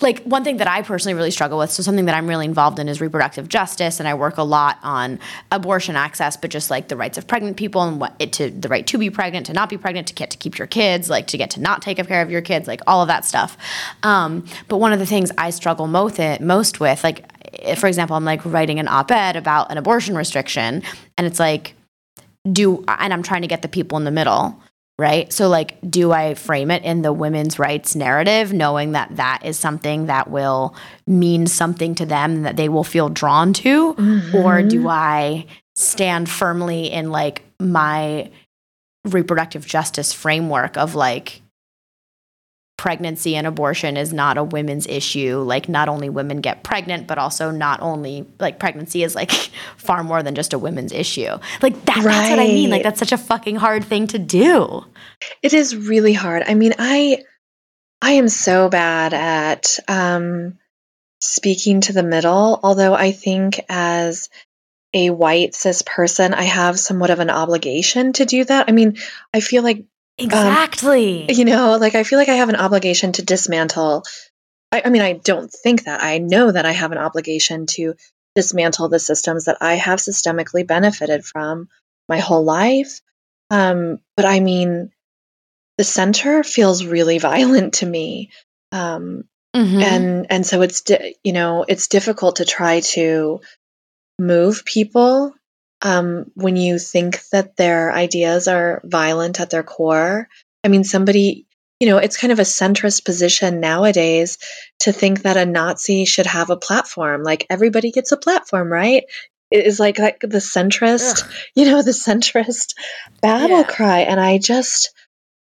[0.00, 2.78] like one thing that I personally really struggle with, so something that I'm really involved
[2.78, 5.18] in is reproductive justice, and I work a lot on
[5.50, 8.68] abortion access, but just like the rights of pregnant people and what it to the
[8.68, 11.26] right to be pregnant, to not be pregnant, to get to keep your kids, like
[11.28, 13.56] to get to not take care of your kids, like all of that stuff.
[14.02, 17.30] Um, but one of the things I struggle most it most with, like
[17.76, 20.82] for example, I'm like writing an op-ed about an abortion restriction,
[21.16, 21.74] and it's like
[22.50, 24.60] do and I'm trying to get the people in the middle
[24.98, 25.32] right?
[25.32, 29.58] So, like, do I frame it in the women's rights narrative, knowing that that is
[29.58, 30.74] something that will
[31.06, 33.94] mean something to them that they will feel drawn to?
[33.94, 34.36] Mm-hmm.
[34.36, 38.30] Or do I stand firmly in like my
[39.04, 41.42] reproductive justice framework of like,
[42.84, 45.38] pregnancy and abortion is not a women's issue.
[45.38, 49.30] Like, not only women get pregnant, but also not only like pregnancy is like
[49.78, 51.30] far more than just a women's issue.
[51.62, 52.04] Like, that, right.
[52.04, 52.68] that's what I mean.
[52.68, 54.84] Like, that's such a fucking hard thing to do.
[55.40, 56.42] It is really hard.
[56.46, 57.22] I mean, I,
[58.02, 60.58] I am so bad at um,
[61.22, 64.28] speaking to the middle, although I think as
[64.92, 68.66] a white cis person, I have somewhat of an obligation to do that.
[68.68, 68.98] I mean,
[69.32, 69.86] I feel like
[70.18, 71.22] Exactly.
[71.22, 74.04] Um, you know, like I feel like I have an obligation to dismantle.
[74.70, 76.02] I, I, mean, I don't think that.
[76.02, 77.94] I know that I have an obligation to
[78.34, 81.68] dismantle the systems that I have systemically benefited from
[82.08, 83.00] my whole life.
[83.50, 84.90] Um, but I mean,
[85.78, 88.30] the center feels really violent to me.
[88.72, 89.80] Um, mm-hmm.
[89.80, 93.40] and and so it's di- you know it's difficult to try to
[94.18, 95.34] move people
[95.82, 100.28] um, when you think that their ideas are violent at their core.
[100.62, 101.46] I mean, somebody,
[101.78, 104.38] you know, it's kind of a centrist position nowadays
[104.80, 107.22] to think that a Nazi should have a platform.
[107.22, 109.04] Like everybody gets a platform, right?
[109.50, 111.32] It is like, like the centrist, Ugh.
[111.54, 112.74] you know, the centrist
[113.20, 113.62] battle yeah.
[113.64, 114.00] cry.
[114.00, 114.94] And I just,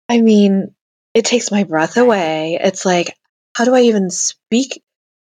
[0.07, 0.73] I mean,
[1.13, 2.59] it takes my breath away.
[2.61, 3.17] It's like,
[3.55, 4.83] how do I even speak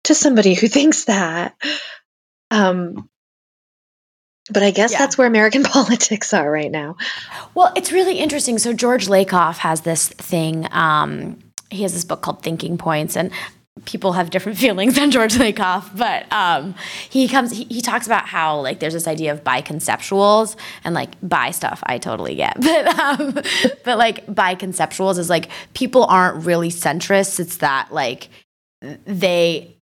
[0.04, 1.54] to somebody who thinks that?
[2.50, 3.08] Um,
[4.50, 4.98] but I guess yeah.
[4.98, 6.96] that's where American politics are right now.
[7.54, 8.58] Well, it's really interesting.
[8.58, 10.66] So George Lakoff has this thing.
[10.70, 11.38] Um,
[11.70, 13.30] he has this book called Thinking Points, and
[13.84, 16.74] people have different feelings on George Lakoff, but um,
[17.10, 21.14] he comes he, he, talks about how like there's this idea of biconceptuals and like
[21.22, 23.32] bi stuff I totally get, but um,
[23.84, 27.40] but like biconceptuals is like people aren't really centrists.
[27.40, 28.28] It's that like
[28.80, 29.76] they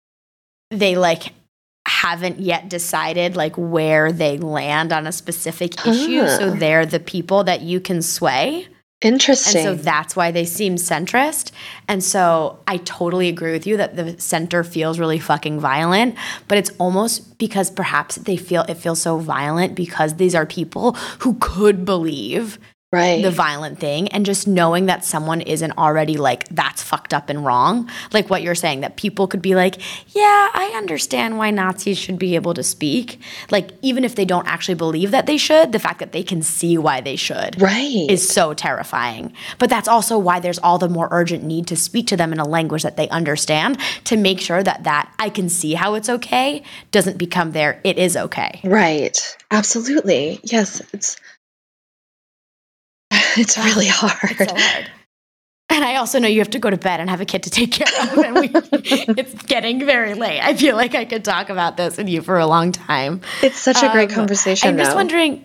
[0.71, 1.33] they like
[2.01, 6.27] haven't yet decided like where they land on a specific issue.
[6.29, 6.55] So ah.
[6.57, 8.69] they're the people that you can sway.
[9.03, 9.67] Interesting.
[9.67, 11.53] And so that's why they seem centrist.
[11.89, 16.17] And so I totally agree with you that the center feels really fucking violent,
[16.49, 20.93] but it's almost because perhaps they feel it feels so violent because these are people
[21.21, 22.59] who could believe
[22.93, 23.23] right.
[23.23, 27.45] the violent thing and just knowing that someone isn't already like that's fucked up and
[27.45, 27.89] wrong.
[28.13, 29.77] Like what you're saying that people could be like
[30.15, 33.21] yeah i understand why nazis should be able to speak.
[33.51, 36.43] Like even if they don't actually believe that they should the fact that they can
[36.43, 38.07] see why they should right.
[38.09, 39.33] is so terrifying.
[39.59, 42.41] But that's also why there's all the more urgent need to speak to them in
[42.41, 46.09] a language that they understand to make sure that that i can see how it's
[46.09, 48.61] okay doesn't become their it is okay.
[48.65, 49.37] Right.
[49.51, 50.41] Absolutely.
[50.43, 51.17] Yes it's
[53.37, 54.31] it's really hard.
[54.31, 54.91] It's so hard.
[55.73, 57.51] And I also know you have to go to bed and have a kid to
[57.51, 58.19] take care of.
[58.19, 60.41] And we, it's getting very late.
[60.41, 63.21] I feel like I could talk about this with you for a long time.
[63.41, 64.69] It's such a great um, conversation.
[64.69, 65.45] I'm just wondering.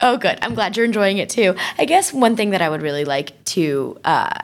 [0.00, 0.38] Oh, good.
[0.40, 1.54] I'm glad you're enjoying it too.
[1.78, 4.40] I guess one thing that I would really like to, uh,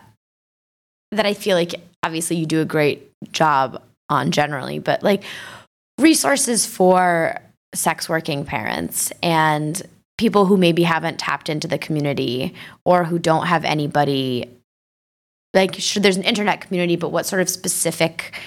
[1.12, 5.24] that I feel like obviously you do a great job on generally, but like
[5.98, 7.40] resources for
[7.74, 9.82] sex working parents and
[10.18, 12.54] people who maybe haven't tapped into the community
[12.84, 14.50] or who don't have anybody
[15.54, 18.38] like sure there's an internet community but what sort of specific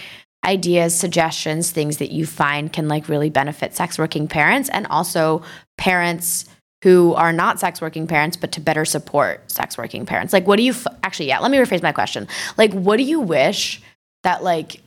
[0.46, 5.42] ideas suggestions things that you find can like really benefit sex working parents and also
[5.78, 6.46] parents
[6.84, 10.34] who are not sex working parents but to better support sex working parents?
[10.34, 12.28] Like what do you f- actually yeah let me rephrase my question.
[12.58, 13.82] Like what do you wish
[14.24, 14.82] that like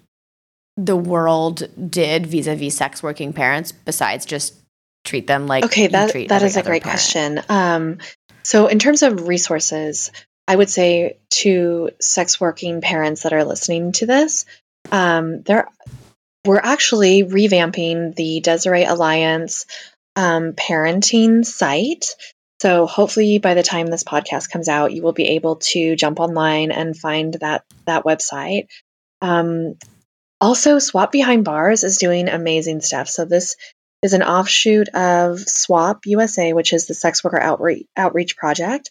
[0.77, 4.55] the world did vis-a-vis sex working parents besides just
[5.05, 7.01] treat them like okay that that is a great parent.
[7.01, 7.99] question um,
[8.43, 10.11] so in terms of resources
[10.49, 14.45] i would say to sex working parents that are listening to this
[14.93, 15.69] um, there
[16.45, 19.67] we're actually revamping the Desiree Alliance
[20.17, 22.07] um, parenting site.
[22.61, 26.21] So hopefully by the time this podcast comes out, you will be able to jump
[26.21, 28.69] online and find that that website.
[29.21, 29.77] Um,
[30.41, 33.09] also, SWOP Behind Bars is doing amazing stuff.
[33.09, 33.57] So this
[34.05, 38.91] is an offshoot of SWOP USA, which is the Sex Worker Outreach, Outreach Project.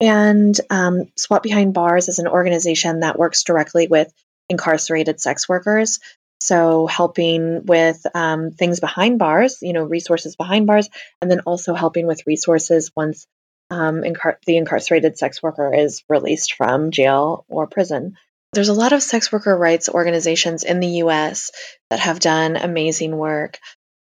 [0.00, 4.12] And um, SWOP Behind Bars is an organization that works directly with
[4.48, 5.98] incarcerated sex workers.
[6.40, 10.88] So, helping with um, things behind bars, you know, resources behind bars,
[11.20, 13.26] and then also helping with resources once
[13.70, 18.14] um, incar- the incarcerated sex worker is released from jail or prison.
[18.52, 21.50] There's a lot of sex worker rights organizations in the US
[21.90, 23.58] that have done amazing work.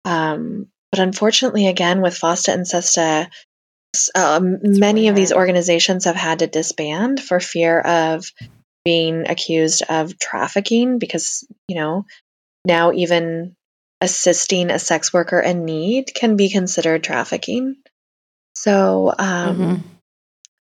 [0.06, 3.30] Um, but unfortunately, again, with FOSTA and SESTA,
[4.14, 8.32] um, many of these organizations have had to disband for fear of
[8.84, 12.06] being accused of trafficking because, you know,
[12.66, 13.56] now even
[14.01, 17.78] assisting a sex worker in need can be considered trafficking.
[18.56, 19.76] So, um, mm-hmm.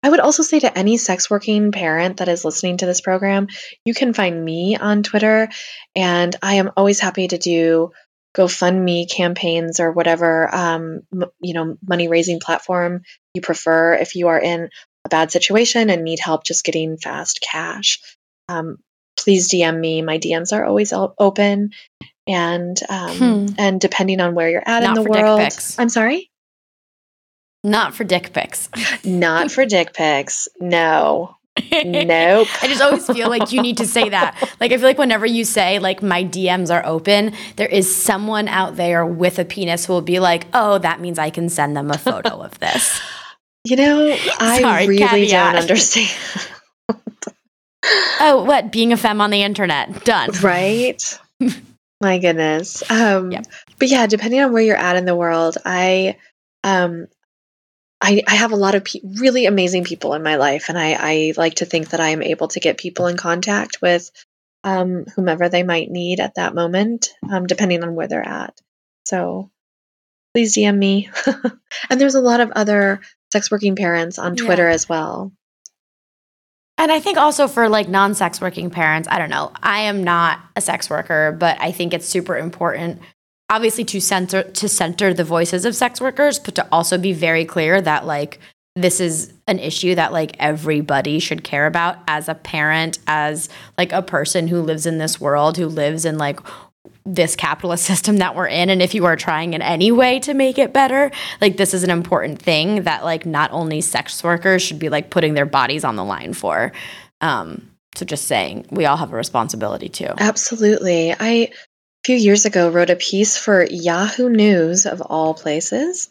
[0.05, 3.47] I would also say to any sex working parent that is listening to this program,
[3.85, 5.49] you can find me on Twitter,
[5.95, 7.93] and I am always happy to do
[8.37, 13.03] GoFundMe campaigns or whatever um, m- you know money raising platform
[13.35, 13.95] you prefer.
[13.95, 14.71] If you are in
[15.05, 18.01] a bad situation and need help just getting fast cash,
[18.49, 18.79] um,
[19.19, 20.03] please DM me.
[20.03, 21.71] My DMs are always open,
[22.27, 23.47] and um, hmm.
[23.59, 25.41] and depending on where you're at Not in the world,
[25.79, 26.31] I'm sorry.
[27.65, 28.69] Not for dick pics.
[29.05, 30.49] Not for dick pics.
[30.59, 31.37] No.
[31.59, 32.49] Nope.
[32.63, 34.55] I just always feel like you need to say that.
[34.61, 38.49] Like I feel like whenever you say like my DMs are open, there is someone
[38.49, 41.77] out there with a penis who will be like, "Oh, that means I can send
[41.77, 43.01] them a photo of this."
[43.65, 45.53] You know, I Sorry, really caveat.
[45.53, 46.11] don't understand.
[48.21, 48.73] oh, what?
[48.73, 50.05] Being a femme on the internet.
[50.05, 50.31] Done.
[50.43, 51.19] Right?
[52.01, 52.83] My goodness.
[52.91, 53.45] Um yep.
[53.79, 56.17] but yeah, depending on where you're at in the world, I
[56.65, 57.07] um
[58.03, 60.97] I, I have a lot of pe- really amazing people in my life, and I,
[60.99, 64.11] I like to think that I am able to get people in contact with
[64.65, 68.61] um, whomever they might need at that moment, um, depending on where they're at.
[69.05, 69.51] So
[70.35, 71.11] please DM me.
[71.91, 73.01] and there's a lot of other
[73.33, 74.75] sex working parents on Twitter yeah.
[74.75, 75.33] as well.
[76.79, 80.03] And I think also for like non sex working parents, I don't know, I am
[80.03, 83.01] not a sex worker, but I think it's super important
[83.53, 87.45] obviously to center to center the voices of sex workers, but to also be very
[87.45, 88.39] clear that like
[88.75, 93.93] this is an issue that like everybody should care about as a parent, as like
[93.93, 96.41] a person who lives in this world, who lives in like
[97.05, 98.71] this capitalist system that we're in.
[98.71, 101.85] And if you are trying in any way to make it better like this is
[101.85, 105.85] an important thing that like not only sex workers should be like putting their bodies
[105.85, 106.73] on the line for.
[107.21, 110.09] Um so just saying we all have a responsibility too.
[110.19, 111.15] Absolutely.
[111.19, 111.51] I
[112.05, 116.09] few years ago wrote a piece for Yahoo News of all places.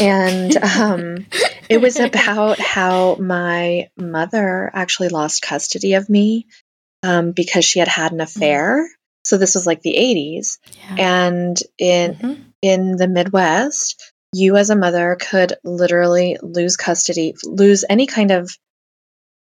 [0.00, 1.26] And um,
[1.68, 6.46] it was about how my mother actually lost custody of me
[7.02, 8.88] um, because she had had an affair.
[9.24, 10.58] So this was like the 80s.
[10.88, 10.96] Yeah.
[10.98, 12.42] And in mm-hmm.
[12.62, 18.50] in the Midwest, you as a mother could literally lose custody, lose any kind of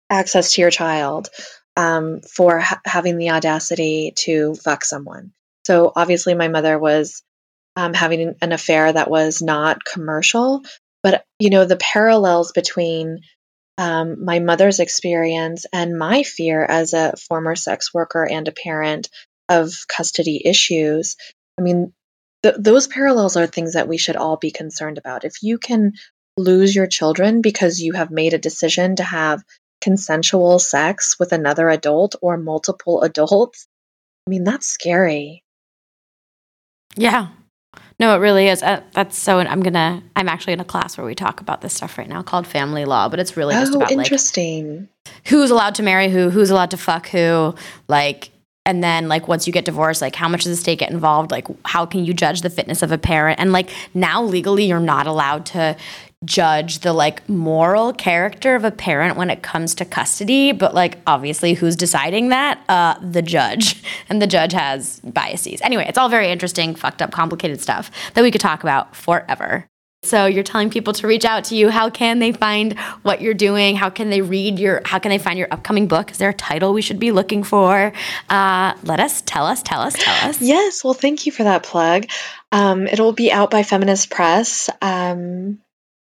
[0.09, 1.29] access to your child
[1.75, 5.31] um, for ha- having the audacity to fuck someone.
[5.67, 7.21] So obviously, my mother was
[7.75, 10.63] um, having an affair that was not commercial,
[11.03, 13.19] but you know the parallels between
[13.77, 19.09] um, my mother's experience and my fear as a former sex worker and a parent
[19.49, 21.17] of custody issues.
[21.59, 21.91] I mean,
[22.43, 25.25] th- those parallels are things that we should all be concerned about.
[25.25, 25.95] If you can
[26.37, 29.43] lose your children because you have made a decision to have
[29.81, 33.67] consensual sex with another adult or multiple adults,
[34.25, 35.43] I mean, that's scary.
[36.97, 37.27] Yeah.
[37.99, 38.61] No, it really is.
[38.61, 39.39] Uh, that's so.
[39.39, 40.03] I'm gonna.
[40.15, 42.85] I'm actually in a class where we talk about this stuff right now called family
[42.85, 44.81] law, but it's really just oh, about interesting.
[44.81, 44.89] like
[45.25, 47.55] who's allowed to marry who, who's allowed to fuck who,
[47.87, 48.29] like,
[48.67, 51.31] and then like once you get divorced, like how much does the state get involved?
[51.31, 53.39] Like, how can you judge the fitness of a parent?
[53.39, 55.77] And like now legally, you're not allowed to
[56.25, 60.97] judge the like moral character of a parent when it comes to custody but like
[61.05, 66.09] obviously who's deciding that uh the judge and the judge has biases anyway it's all
[66.09, 69.67] very interesting fucked up complicated stuff that we could talk about forever
[70.07, 71.69] so you're telling people to reach out to you.
[71.69, 73.75] How can they find what you're doing?
[73.75, 76.11] How can they read your how can they find your upcoming book?
[76.11, 77.91] Is there a title we should be looking for?
[78.29, 80.41] Uh, let us tell us tell us tell us.
[80.41, 82.05] Yes well thank you for that plug.
[82.51, 85.59] Um, it'll be out by feminist press um,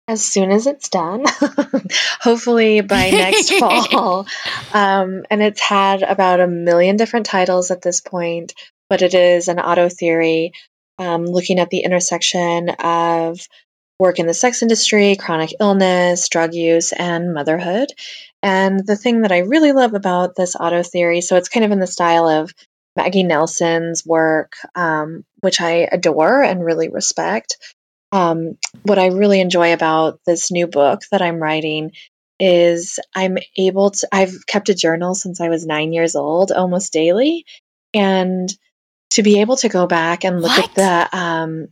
[0.07, 1.25] as soon as it's done,
[2.21, 4.27] hopefully by next fall.
[4.71, 8.53] Um, and it's had about a million different titles at this point.
[8.89, 10.51] but it is an auto theory
[10.99, 13.39] um, looking at the intersection of
[13.99, 17.89] work in the sex industry, chronic illness, drug use, and motherhood.
[18.43, 21.71] And the thing that I really love about this auto theory, so it's kind of
[21.71, 22.53] in the style of
[22.95, 27.57] Maggie Nelson's work, um, which I adore and really respect.
[28.11, 31.91] Um, what I really enjoy about this new book that I'm writing
[32.39, 36.93] is I'm able to, I've kept a journal since I was nine years old, almost
[36.93, 37.45] daily.
[37.93, 38.49] And
[39.11, 40.69] to be able to go back and look What?
[40.69, 40.75] at
[41.11, 41.67] the, um,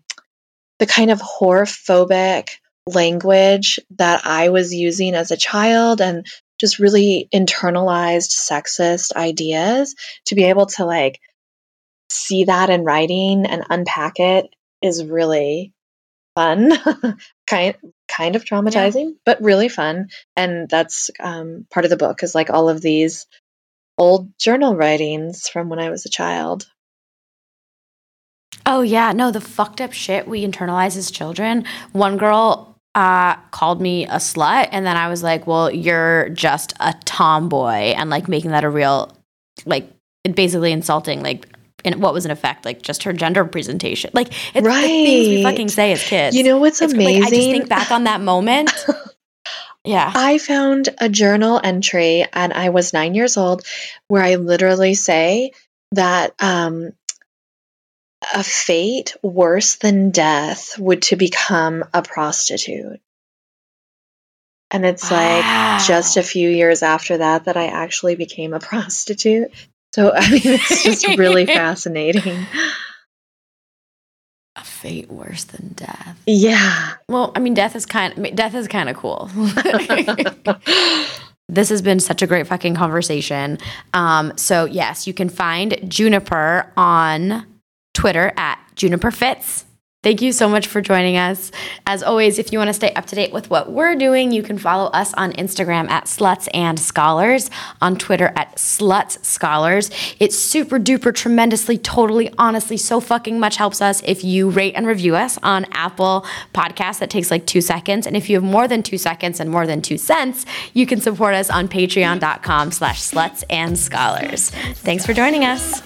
[0.79, 2.49] the kind of whorephobic
[2.87, 6.25] language that I was using as a child and
[6.59, 9.95] just really internalized sexist ideas
[10.25, 11.19] to be able to like
[12.09, 15.71] see that in writing and unpack it is really
[16.35, 16.71] fun
[17.47, 17.75] kind
[18.07, 20.09] kind of traumatizing but really fun.
[20.35, 23.25] And that's um, part of the book is like all of these
[23.97, 26.65] old journal writings from when i was a child
[28.65, 31.65] Oh yeah, no, the fucked up shit we internalize as children.
[31.91, 36.73] One girl uh, called me a slut, and then I was like, "Well, you're just
[36.79, 39.15] a tomboy," and like making that a real,
[39.65, 39.89] like,
[40.23, 41.47] basically insulting, like.
[41.85, 45.43] And what was in effect, like just her gender presentation, like it's the things we
[45.43, 46.33] fucking say as kids.
[46.33, 48.71] you know what's It's like, I just think back on that moment.
[49.83, 50.09] yeah.
[50.15, 53.63] I found a journal entry and I was nine years old
[54.07, 55.51] where I literally say
[55.91, 56.93] that um,
[58.33, 62.99] a fate worse than death would to become a prostitute.
[64.71, 69.51] And it's like just a few years after that that I actually became a prostitute.
[69.93, 72.47] So, I mean, it's just really fascinating.
[74.55, 76.19] A fate worse than death.
[76.25, 76.93] Yeah.
[77.07, 78.13] Well, I mean, death is kind.
[78.17, 79.29] I death is kind of cool.
[81.47, 83.59] this has been such a great fucking conversation.
[83.93, 87.45] Um, so yes, you can find Juniper on
[87.93, 89.65] Twitter at Juniper Fits.
[90.03, 91.49] Thank you so much for joining us.
[91.87, 94.43] As always, if you want to stay up to date with what we're doing, you
[94.43, 97.49] can follow us on Instagram at Sluts and Scholars,
[97.81, 99.89] on Twitter at Sluts Scholars.
[100.19, 104.85] It super duper tremendously, totally, honestly, so fucking much helps us if you rate and
[104.85, 106.99] review us on Apple Podcasts.
[106.99, 108.05] That takes like two seconds.
[108.05, 110.99] And if you have more than two seconds and more than two cents, you can
[110.99, 114.49] support us on patreon.com slash sluts and scholars.
[114.49, 115.81] Thanks for joining us.